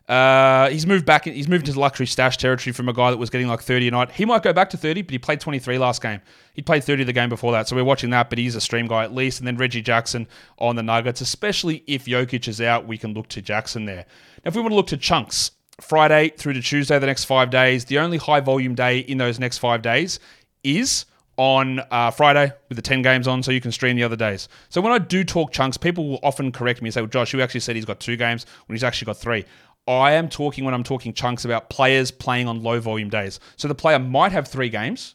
uh, 0.08 0.68
he's 0.68 0.84
moved 0.84 1.06
back. 1.06 1.26
He's 1.26 1.46
moved 1.46 1.68
into 1.68 1.78
luxury 1.78 2.06
stash 2.06 2.38
territory 2.38 2.72
from 2.72 2.88
a 2.88 2.92
guy 2.92 3.12
that 3.12 3.18
was 3.18 3.30
getting 3.30 3.46
like 3.46 3.60
30 3.60 3.86
a 3.86 3.90
night. 3.92 4.10
He 4.10 4.24
might 4.24 4.42
go 4.42 4.52
back 4.52 4.70
to 4.70 4.76
30, 4.76 5.02
but 5.02 5.12
he 5.12 5.18
played 5.20 5.40
23 5.40 5.78
last 5.78 6.02
game. 6.02 6.20
He 6.54 6.62
played 6.62 6.82
30 6.82 7.04
the 7.04 7.12
game 7.12 7.28
before 7.28 7.52
that, 7.52 7.68
so 7.68 7.76
we're 7.76 7.84
watching 7.84 8.10
that. 8.10 8.30
But 8.30 8.38
he's 8.38 8.56
a 8.56 8.60
stream 8.60 8.88
guy 8.88 9.04
at 9.04 9.14
least. 9.14 9.38
And 9.38 9.46
then 9.46 9.56
Reggie 9.56 9.80
Jackson 9.80 10.26
on 10.58 10.74
the 10.74 10.82
Nuggets, 10.82 11.20
especially 11.20 11.84
if 11.86 12.06
Jokic 12.06 12.48
is 12.48 12.60
out, 12.60 12.88
we 12.88 12.98
can 12.98 13.14
look 13.14 13.28
to 13.28 13.40
Jackson 13.40 13.84
there. 13.84 14.06
Now, 14.44 14.48
if 14.48 14.56
we 14.56 14.60
want 14.60 14.72
to 14.72 14.76
look 14.76 14.88
to 14.88 14.96
chunks, 14.96 15.52
Friday 15.80 16.30
through 16.30 16.54
to 16.54 16.62
Tuesday, 16.62 16.98
the 16.98 17.06
next 17.06 17.24
five 17.24 17.50
days. 17.50 17.84
The 17.84 17.98
only 17.98 18.16
high 18.16 18.40
volume 18.40 18.74
day 18.74 19.00
in 19.00 19.18
those 19.18 19.38
next 19.38 19.58
five 19.58 19.82
days 19.82 20.18
is 20.64 21.04
on 21.36 21.80
uh, 21.90 22.10
Friday 22.10 22.50
with 22.68 22.76
the 22.76 22.82
10 22.82 23.02
games 23.02 23.28
on, 23.28 23.42
so 23.42 23.50
you 23.50 23.60
can 23.60 23.72
stream 23.72 23.96
the 23.96 24.02
other 24.02 24.16
days. 24.16 24.48
So 24.70 24.80
when 24.80 24.92
I 24.92 24.98
do 24.98 25.22
talk 25.22 25.52
chunks, 25.52 25.76
people 25.76 26.08
will 26.08 26.20
often 26.22 26.50
correct 26.50 26.80
me 26.80 26.88
and 26.88 26.94
say, 26.94 27.02
well, 27.02 27.10
Josh, 27.10 27.34
you 27.34 27.42
actually 27.42 27.60
said 27.60 27.76
he's 27.76 27.84
got 27.84 28.00
two 28.00 28.16
games 28.16 28.46
when 28.66 28.74
he's 28.74 28.84
actually 28.84 29.06
got 29.06 29.18
three. 29.18 29.44
I 29.86 30.12
am 30.12 30.28
talking 30.28 30.64
when 30.64 30.74
I'm 30.74 30.82
talking 30.82 31.12
chunks 31.12 31.44
about 31.44 31.68
players 31.68 32.10
playing 32.10 32.48
on 32.48 32.62
low 32.62 32.80
volume 32.80 33.10
days. 33.10 33.38
So 33.56 33.68
the 33.68 33.74
player 33.74 33.98
might 33.98 34.32
have 34.32 34.48
three 34.48 34.70
games, 34.70 35.14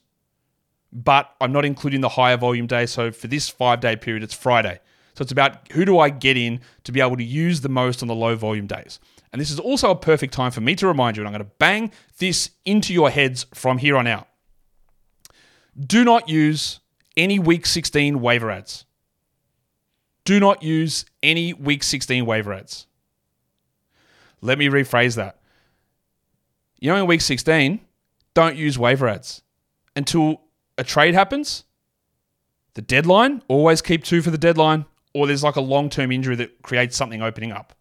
but 0.93 1.33
I'm 1.41 1.51
not 1.51 1.65
including 1.65 2.01
the 2.01 2.09
higher 2.09 2.37
volume 2.37 2.67
day. 2.67 2.85
So 2.85 3.11
for 3.11 3.27
this 3.27 3.49
five 3.49 3.79
day 3.79 3.95
period, 3.95 4.23
it's 4.23 4.33
Friday. 4.33 4.79
So 5.15 5.23
it's 5.23 5.31
about 5.31 5.71
who 5.71 5.85
do 5.85 5.99
I 5.99 6.09
get 6.09 6.37
in 6.37 6.61
to 6.85 6.91
be 6.91 7.01
able 7.01 7.17
to 7.17 7.23
use 7.23 7.61
the 7.61 7.69
most 7.69 8.01
on 8.01 8.07
the 8.07 8.15
low 8.15 8.35
volume 8.35 8.67
days. 8.67 8.99
And 9.31 9.39
this 9.39 9.49
is 9.51 9.59
also 9.59 9.91
a 9.91 9.95
perfect 9.95 10.33
time 10.33 10.51
for 10.51 10.61
me 10.61 10.75
to 10.75 10.87
remind 10.87 11.15
you, 11.15 11.21
and 11.21 11.27
I'm 11.27 11.33
going 11.33 11.47
to 11.47 11.55
bang 11.57 11.91
this 12.17 12.51
into 12.65 12.93
your 12.93 13.09
heads 13.09 13.45
from 13.53 13.77
here 13.77 13.95
on 13.95 14.07
out. 14.07 14.27
Do 15.79 16.03
not 16.03 16.27
use 16.27 16.79
any 17.15 17.39
week 17.39 17.65
16 17.65 18.19
waiver 18.19 18.51
ads. 18.51 18.85
Do 20.25 20.39
not 20.39 20.61
use 20.63 21.05
any 21.23 21.53
week 21.53 21.83
16 21.83 22.25
waiver 22.25 22.53
ads. 22.53 22.87
Let 24.41 24.57
me 24.57 24.67
rephrase 24.67 25.15
that. 25.15 25.39
You 26.79 26.89
know, 26.89 26.97
in 26.97 27.07
week 27.07 27.21
16, 27.21 27.79
don't 28.33 28.55
use 28.55 28.77
waiver 28.77 29.07
ads 29.07 29.43
until 29.95 30.41
a 30.77 30.83
trade 30.83 31.13
happens. 31.13 31.63
The 32.73 32.81
deadline, 32.81 33.43
always 33.47 33.81
keep 33.81 34.03
two 34.03 34.21
for 34.21 34.31
the 34.31 34.37
deadline, 34.37 34.85
or 35.13 35.27
there's 35.27 35.43
like 35.43 35.57
a 35.57 35.61
long 35.61 35.89
term 35.89 36.11
injury 36.11 36.35
that 36.37 36.61
creates 36.63 36.97
something 36.97 37.21
opening 37.21 37.51
up. 37.51 37.73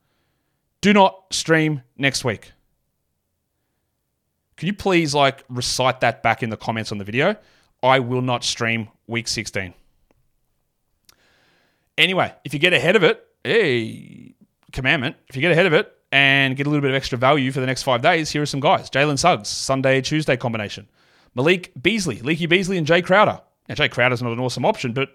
Do 0.80 0.92
not 0.92 1.24
stream 1.30 1.82
next 1.98 2.24
week. 2.24 2.52
Can 4.56 4.66
you 4.66 4.74
please 4.74 5.14
like 5.14 5.44
recite 5.48 6.00
that 6.00 6.22
back 6.22 6.42
in 6.42 6.50
the 6.50 6.56
comments 6.56 6.92
on 6.92 6.98
the 6.98 7.04
video? 7.04 7.36
I 7.82 7.98
will 7.98 8.22
not 8.22 8.44
stream 8.44 8.88
week 9.06 9.26
16. 9.28 9.74
Anyway, 11.96 12.32
if 12.44 12.54
you 12.54 12.60
get 12.60 12.72
ahead 12.72 12.96
of 12.96 13.02
it, 13.02 13.26
hey, 13.44 14.34
commandment, 14.72 15.16
if 15.28 15.36
you 15.36 15.42
get 15.42 15.52
ahead 15.52 15.66
of 15.66 15.72
it 15.72 15.92
and 16.12 16.56
get 16.56 16.66
a 16.66 16.70
little 16.70 16.82
bit 16.82 16.90
of 16.90 16.96
extra 16.96 17.18
value 17.18 17.52
for 17.52 17.60
the 17.60 17.66
next 17.66 17.82
five 17.82 18.02
days, 18.02 18.30
here 18.30 18.42
are 18.42 18.46
some 18.46 18.60
guys. 18.60 18.90
Jalen 18.90 19.18
Suggs, 19.18 19.48
Sunday, 19.48 20.00
Tuesday 20.00 20.36
combination. 20.36 20.88
Malik 21.34 21.72
Beasley, 21.80 22.20
Leaky 22.20 22.46
Beasley, 22.46 22.76
and 22.76 22.86
Jae 22.86 23.04
Crowder. 23.04 23.40
Now, 23.68 23.74
Jae 23.74 23.90
Crowder's 23.90 24.22
not 24.22 24.32
an 24.32 24.40
awesome 24.40 24.64
option, 24.64 24.92
but 24.92 25.10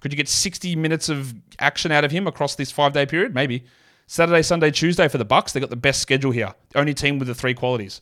could 0.00 0.12
you 0.12 0.16
get 0.16 0.28
60 0.28 0.76
minutes 0.76 1.08
of 1.08 1.34
action 1.58 1.90
out 1.90 2.04
of 2.04 2.10
him 2.10 2.26
across 2.26 2.54
this 2.54 2.70
five 2.70 2.92
day 2.92 3.06
period? 3.06 3.34
Maybe. 3.34 3.64
Saturday, 4.06 4.42
Sunday, 4.42 4.70
Tuesday 4.70 5.08
for 5.08 5.18
the 5.18 5.24
Bucks. 5.24 5.52
They 5.52 5.60
got 5.60 5.70
the 5.70 5.76
best 5.76 6.00
schedule 6.00 6.30
here. 6.30 6.54
The 6.70 6.78
only 6.78 6.94
team 6.94 7.18
with 7.18 7.28
the 7.28 7.34
three 7.34 7.54
qualities. 7.54 8.00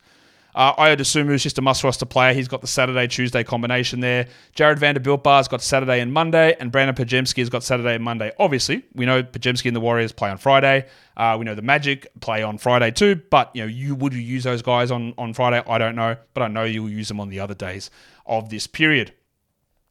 Uh, 0.55 0.73
Ayo 0.77 0.97
Dosunmu 0.97 1.33
is 1.33 1.43
just 1.43 1.59
a 1.59 1.63
must 1.63 1.83
roster 1.83 2.07
player. 2.07 2.33
He's 2.33 2.47
got 2.47 2.61
the 2.61 2.69
Saturday 2.69 3.09
Tuesday 3.09 3.43
combination 3.43 4.01
there. 4.01 4.29
Jarred 4.55 4.79
Vanderbilt 4.79 5.25
Bar's 5.25 5.49
got 5.49 5.63
Saturday 5.63 6.01
and 6.01 6.13
Monday, 6.13 6.57
and 6.61 6.71
Brandin 6.71 6.95
Podziemski 6.95 7.39
has 7.39 7.49
got 7.49 7.65
Saturday 7.65 7.95
and 7.95 8.05
Monday. 8.05 8.31
Obviously, 8.39 8.85
we 8.95 9.05
know 9.05 9.23
Podziemski 9.23 9.67
and 9.67 9.75
the 9.75 9.81
Warriors 9.81 10.13
play 10.13 10.31
on 10.31 10.39
Friday. 10.39 10.87
Uh, 11.17 11.37
we 11.39 11.45
know 11.45 11.57
the 11.57 11.63
Magic 11.63 12.07
play 12.21 12.43
on 12.45 12.59
Friday 12.59 12.93
too. 12.93 13.17
But 13.31 13.51
you 13.55 13.63
know, 13.63 13.69
you 13.69 13.97
would 13.97 14.13
you 14.13 14.21
use 14.21 14.45
those 14.45 14.63
guys 14.63 14.93
on 14.93 15.15
on 15.19 15.33
Friday? 15.33 15.61
I 15.67 15.79
don't 15.79 15.97
know, 15.97 16.17
but 16.35 16.43
I 16.43 16.49
know 16.49 16.65
you'll 16.65 16.91
use 16.91 17.09
them 17.09 17.19
on 17.19 17.31
the 17.31 17.41
other 17.41 17.55
days 17.55 17.91
of 18.27 18.51
this 18.51 18.69
period 18.69 19.13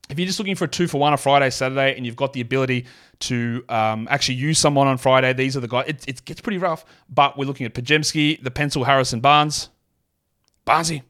if 0.10 0.20
you're 0.20 0.26
just 0.28 0.40
looking 0.40 0.56
for 0.56 0.66
a 0.66 0.68
two 0.68 0.88
for 0.88 1.00
one 1.00 1.14
on 1.14 1.18
Friday, 1.18 1.50
Saturday, 1.50 1.96
and 1.96 2.06
you've 2.06 2.16
got 2.16 2.34
the 2.34 2.42
ability 2.42 2.86
to 3.20 3.64
um, 3.70 4.08
actually 4.12 4.36
use 4.36 4.60
someone 4.60 4.88
on 4.88 4.98
Friday, 4.98 5.32
these 5.34 5.56
are 5.56 5.62
the 5.62 5.68
guys. 5.68 5.86
It, 5.88 6.04
it 6.08 6.26
gets 6.26 6.42
pretty 6.42 6.58
rough, 6.58 6.86
but 7.10 7.38
we're 7.38 7.46
looking 7.46 7.66
at 7.66 7.74
Podziemski, 7.74 8.44
the 8.44 8.52
pencil 8.52 8.84
Harrison 8.84 9.22
Barnes. 9.22 9.70
Barnesy. 10.66 11.04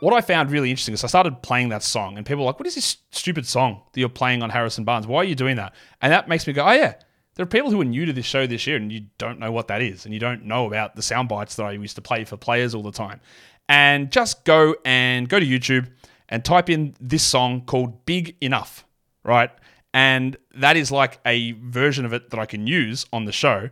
What 0.00 0.14
I 0.14 0.20
found 0.20 0.50
really 0.50 0.70
interesting 0.70 0.94
is 0.94 1.04
I 1.04 1.06
started 1.06 1.42
playing 1.42 1.68
that 1.68 1.84
song, 1.84 2.16
and 2.16 2.26
people 2.26 2.40
were 2.40 2.46
like, 2.46 2.58
What 2.58 2.66
is 2.66 2.74
this 2.74 2.96
stupid 3.10 3.46
song 3.46 3.82
that 3.92 4.00
you're 4.00 4.08
playing 4.08 4.42
on 4.42 4.50
Harrison 4.50 4.84
Barnes? 4.84 5.06
Why 5.06 5.18
are 5.18 5.24
you 5.24 5.36
doing 5.36 5.56
that? 5.56 5.74
And 6.00 6.12
that 6.12 6.28
makes 6.28 6.46
me 6.46 6.52
go, 6.52 6.64
Oh, 6.64 6.72
yeah. 6.72 6.94
There 7.34 7.44
are 7.44 7.46
people 7.46 7.70
who 7.70 7.80
are 7.80 7.84
new 7.84 8.04
to 8.04 8.12
this 8.12 8.26
show 8.26 8.46
this 8.46 8.66
year, 8.66 8.76
and 8.76 8.92
you 8.92 9.06
don't 9.16 9.38
know 9.38 9.50
what 9.50 9.68
that 9.68 9.80
is, 9.80 10.04
and 10.04 10.12
you 10.12 10.20
don't 10.20 10.44
know 10.44 10.66
about 10.66 10.96
the 10.96 11.02
sound 11.02 11.28
bites 11.28 11.56
that 11.56 11.64
I 11.64 11.72
used 11.72 11.96
to 11.96 12.02
play 12.02 12.24
for 12.24 12.36
players 12.36 12.74
all 12.74 12.82
the 12.82 12.92
time. 12.92 13.20
And 13.68 14.10
just 14.10 14.44
go 14.44 14.76
and 14.84 15.28
go 15.28 15.40
to 15.40 15.46
YouTube 15.46 15.88
and 16.28 16.44
type 16.44 16.68
in 16.68 16.94
this 17.00 17.22
song 17.22 17.62
called 17.62 18.04
Big 18.04 18.36
Enough, 18.40 18.84
right? 19.24 19.50
And 19.94 20.36
that 20.54 20.76
is 20.76 20.90
like 20.90 21.20
a 21.24 21.52
version 21.52 22.04
of 22.04 22.12
it 22.12 22.30
that 22.30 22.40
I 22.40 22.46
can 22.46 22.66
use 22.66 23.06
on 23.12 23.24
the 23.24 23.32
show. 23.32 23.70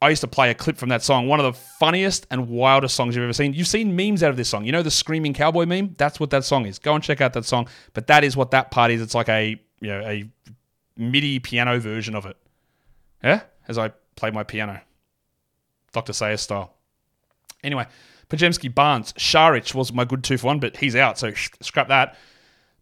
I 0.00 0.08
used 0.08 0.22
to 0.22 0.28
play 0.28 0.50
a 0.50 0.54
clip 0.54 0.78
from 0.78 0.88
that 0.88 1.02
song, 1.02 1.28
one 1.28 1.40
of 1.40 1.44
the 1.44 1.58
funniest 1.78 2.26
and 2.30 2.48
wildest 2.48 2.96
songs 2.96 3.14
you've 3.14 3.22
ever 3.22 3.32
seen. 3.32 3.54
You've 3.54 3.68
seen 3.68 3.94
memes 3.94 4.22
out 4.22 4.30
of 4.30 4.36
this 4.36 4.48
song. 4.48 4.64
You 4.64 4.72
know 4.72 4.82
the 4.82 4.90
screaming 4.90 5.32
cowboy 5.32 5.64
meme? 5.64 5.94
That's 5.96 6.18
what 6.18 6.30
that 6.30 6.44
song 6.44 6.66
is. 6.66 6.78
Go 6.78 6.94
and 6.94 7.04
check 7.04 7.20
out 7.20 7.34
that 7.34 7.44
song. 7.44 7.68
But 7.92 8.08
that 8.08 8.24
is 8.24 8.36
what 8.36 8.50
that 8.50 8.70
part 8.70 8.90
is. 8.90 9.00
It's 9.00 9.14
like 9.14 9.28
a 9.28 9.60
you 9.80 9.88
know 9.88 10.00
a 10.00 10.24
MIDI 10.96 11.38
piano 11.38 11.78
version 11.78 12.14
of 12.14 12.26
it. 12.26 12.36
Yeah, 13.22 13.42
as 13.68 13.78
I 13.78 13.90
play 14.16 14.30
my 14.30 14.42
piano, 14.42 14.80
Dr. 15.92 16.12
Sayers 16.12 16.40
style. 16.40 16.74
Anyway, 17.62 17.86
Podziemski, 18.28 18.74
Barnes, 18.74 19.12
Saric 19.14 19.74
was 19.74 19.92
my 19.92 20.04
good 20.04 20.24
two 20.24 20.38
for 20.38 20.48
one, 20.48 20.58
but 20.58 20.76
he's 20.78 20.96
out, 20.96 21.18
so 21.18 21.32
scrap 21.60 21.88
that. 21.88 22.16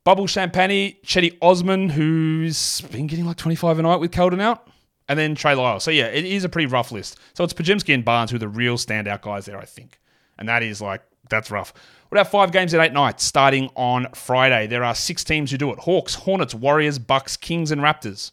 Bubble 0.04 0.26
Champagne, 0.26 0.96
Cedi 1.04 1.36
Osman, 1.42 1.90
who's 1.90 2.80
been 2.82 3.06
getting 3.06 3.26
like 3.26 3.36
25 3.36 3.78
a 3.78 3.82
night 3.82 4.00
with 4.00 4.10
Keldon 4.10 4.40
out 4.40 4.66
and 5.10 5.18
then 5.18 5.34
Trey 5.34 5.54
Lyle. 5.54 5.80
So 5.80 5.90
yeah, 5.90 6.06
it 6.06 6.24
is 6.24 6.44
a 6.44 6.48
pretty 6.48 6.66
rough 6.66 6.92
list. 6.92 7.18
So 7.34 7.42
it's 7.42 7.52
Podziemski 7.52 7.92
and 7.92 8.04
Barnes 8.04 8.30
who 8.30 8.36
are 8.36 8.38
the 8.38 8.48
real 8.48 8.76
standout 8.76 9.22
guys 9.22 9.44
there, 9.44 9.58
I 9.58 9.64
think. 9.64 10.00
And 10.38 10.48
that 10.48 10.62
is 10.62 10.80
like 10.80 11.02
that's 11.28 11.50
rough. 11.50 11.74
What 12.08 12.18
about 12.18 12.30
five 12.30 12.52
games 12.52 12.72
in 12.72 12.80
eight 12.80 12.92
nights 12.92 13.24
starting 13.24 13.70
on 13.74 14.06
Friday? 14.14 14.68
There 14.68 14.84
are 14.84 14.94
six 14.94 15.24
teams 15.24 15.50
who 15.50 15.58
do 15.58 15.72
it: 15.72 15.80
Hawks, 15.80 16.14
Hornets, 16.14 16.54
Warriors, 16.54 17.00
Bucks, 17.00 17.36
Kings, 17.36 17.72
and 17.72 17.80
Raptors. 17.80 18.30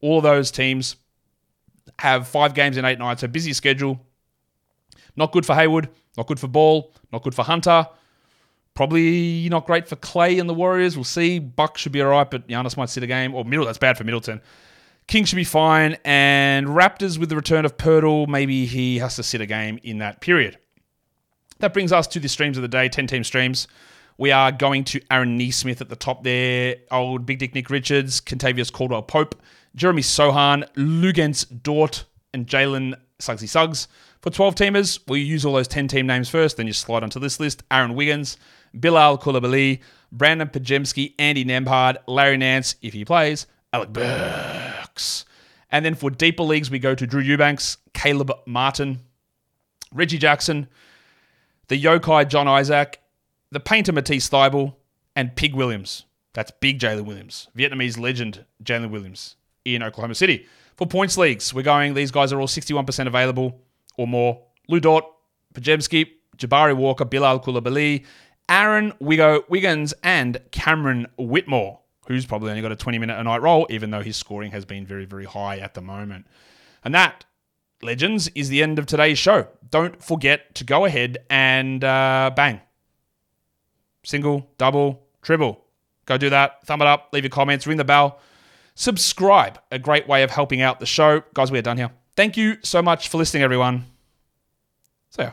All 0.00 0.16
of 0.16 0.24
those 0.24 0.50
teams 0.50 0.96
have 1.98 2.28
five 2.28 2.54
games 2.54 2.76
in 2.76 2.84
eight 2.84 2.98
nights. 2.98 3.22
A 3.22 3.28
busy 3.28 3.52
schedule. 3.52 4.00
Not 5.16 5.32
good 5.32 5.46
for 5.46 5.54
Hayward. 5.54 5.88
Not 6.16 6.26
good 6.26 6.40
for 6.40 6.48
Ball. 6.48 6.92
Not 7.12 7.22
good 7.22 7.34
for 7.34 7.42
Hunter. 7.42 7.86
Probably 8.74 9.48
not 9.48 9.66
great 9.66 9.88
for 9.88 9.96
Klay 9.96 10.40
and 10.40 10.48
the 10.48 10.54
Warriors. 10.54 10.96
We'll 10.96 11.04
see. 11.04 11.38
Buck 11.38 11.78
should 11.78 11.92
be 11.92 12.02
all 12.02 12.10
right, 12.10 12.28
but 12.28 12.48
Giannis 12.48 12.76
might 12.76 12.88
sit 12.88 13.02
a 13.02 13.06
game. 13.06 13.34
Or 13.34 13.44
Middle. 13.44 13.66
That's 13.66 13.78
bad 13.78 13.96
for 13.96 14.04
Middleton. 14.04 14.40
King 15.06 15.24
should 15.24 15.36
be 15.36 15.44
fine. 15.44 15.96
And 16.04 16.66
Raptors 16.66 17.18
with 17.18 17.28
the 17.28 17.36
return 17.36 17.64
of 17.64 17.76
Poeltl, 17.76 18.26
maybe 18.26 18.66
he 18.66 18.98
has 18.98 19.16
to 19.16 19.22
sit 19.22 19.40
a 19.40 19.46
game 19.46 19.78
in 19.82 19.98
that 19.98 20.20
period. 20.20 20.58
That 21.60 21.72
brings 21.72 21.92
us 21.92 22.06
to 22.08 22.20
the 22.20 22.28
streams 22.28 22.58
of 22.58 22.62
the 22.62 22.68
day, 22.68 22.88
10 22.88 23.06
team 23.06 23.22
streams. 23.22 23.68
We 24.16 24.30
are 24.30 24.52
going 24.52 24.84
to 24.84 25.00
Aaron 25.10 25.36
Nesmith 25.36 25.80
at 25.80 25.88
the 25.88 25.96
top 25.96 26.24
there, 26.24 26.76
old 26.90 27.26
Big 27.26 27.38
Dick 27.38 27.54
Nick 27.54 27.68
Richards, 27.68 28.20
Kentavious 28.20 28.72
Caldwell 28.72 29.02
Pope, 29.02 29.34
Jeremy 29.76 30.02
Sochan, 30.02 30.68
Luguentz 30.74 31.44
Dort, 31.62 32.04
and 32.32 32.46
Jalen 32.46 32.94
Suggsy 33.18 33.48
Suggs. 33.48 33.88
For 34.20 34.30
12 34.30 34.54
teamers, 34.54 35.00
we 35.08 35.20
use 35.20 35.44
all 35.44 35.54
those 35.54 35.68
10 35.68 35.88
team 35.88 36.06
names 36.06 36.28
first, 36.28 36.56
then 36.56 36.66
you 36.66 36.72
slide 36.72 37.02
onto 37.02 37.20
this 37.20 37.40
list. 37.40 37.62
Aaron 37.70 37.94
Wiggins, 37.94 38.36
Bilal 38.78 39.18
Coulibaly, 39.18 39.80
Brandin 40.14 40.50
Podziemski, 40.50 41.14
Andy 41.18 41.44
Nembhard, 41.44 41.96
Larry 42.06 42.36
Nance, 42.36 42.76
if 42.82 42.92
he 42.92 43.04
plays, 43.04 43.46
Alec 43.72 43.92
Burks. 43.92 45.24
And 45.70 45.84
then 45.84 45.94
for 45.94 46.08
deeper 46.08 46.44
leagues, 46.44 46.70
we 46.70 46.78
go 46.78 46.94
to 46.94 47.06
Drew 47.06 47.20
Eubanks, 47.20 47.78
Caleb 47.92 48.32
Martin, 48.46 49.00
Reggie 49.92 50.18
Jackson, 50.18 50.68
the 51.68 51.82
Yokai 51.82 52.28
John 52.28 52.46
Isaac, 52.46 53.00
the 53.50 53.60
painter 53.60 53.92
Matisse 53.92 54.28
Thybulle, 54.28 54.74
and 55.16 55.34
Pig 55.36 55.54
Williams. 55.54 56.04
That's 56.32 56.50
big 56.50 56.78
Jalen 56.78 57.04
Williams. 57.04 57.48
Vietnamese 57.56 57.98
legend 57.98 58.44
Jalen 58.62 58.90
Williams 58.90 59.36
in 59.64 59.82
Oklahoma 59.82 60.14
City. 60.14 60.46
For 60.76 60.86
points 60.86 61.16
leagues, 61.16 61.54
we're 61.54 61.62
going, 61.62 61.94
these 61.94 62.10
guys 62.10 62.32
are 62.32 62.40
all 62.40 62.48
61% 62.48 63.06
available 63.06 63.60
or 63.96 64.06
more. 64.06 64.42
Lu 64.68 64.80
Dort, 64.80 65.04
Podziemski, 65.54 66.10
Jabari 66.36 66.76
Walker, 66.76 67.04
Bilal 67.04 67.40
Coulibaly, 67.40 68.04
Aaron 68.48 68.92
Wigo 69.00 69.48
Wiggins, 69.48 69.94
and 70.02 70.40
Cameron 70.50 71.06
Whitmore, 71.16 71.80
who's 72.06 72.26
probably 72.26 72.50
only 72.50 72.62
got 72.62 72.72
a 72.72 72.76
20 72.76 72.98
minute 72.98 73.18
a 73.18 73.22
night 73.22 73.42
role, 73.42 73.66
even 73.70 73.90
though 73.90 74.02
his 74.02 74.16
scoring 74.16 74.50
has 74.50 74.64
been 74.64 74.84
very, 74.84 75.04
very 75.04 75.24
high 75.24 75.58
at 75.58 75.74
the 75.74 75.80
moment. 75.80 76.26
And 76.84 76.94
that, 76.94 77.24
legends, 77.82 78.28
is 78.34 78.48
the 78.48 78.62
end 78.62 78.78
of 78.78 78.86
today's 78.86 79.18
show. 79.18 79.46
Don't 79.70 80.02
forget 80.02 80.54
to 80.56 80.64
go 80.64 80.84
ahead 80.84 81.18
and 81.30 81.82
uh, 81.82 82.30
bang. 82.34 82.60
Single, 84.02 84.50
double, 84.58 85.06
triple. 85.22 85.64
Go 86.04 86.18
do 86.18 86.28
that. 86.30 86.66
Thumb 86.66 86.82
it 86.82 86.86
up, 86.86 87.08
leave 87.12 87.24
your 87.24 87.30
comments, 87.30 87.66
ring 87.66 87.78
the 87.78 87.84
bell. 87.84 88.18
Subscribe, 88.74 89.60
a 89.70 89.78
great 89.78 90.08
way 90.08 90.22
of 90.22 90.30
helping 90.30 90.60
out 90.60 90.80
the 90.80 90.86
show. 90.86 91.22
Guys, 91.32 91.50
we 91.50 91.58
are 91.58 91.62
done 91.62 91.76
here. 91.76 91.90
Thank 92.16 92.36
you 92.36 92.58
so 92.62 92.82
much 92.82 93.08
for 93.08 93.18
listening, 93.18 93.42
everyone. 93.42 93.86
See 95.10 95.22
ya. 95.22 95.32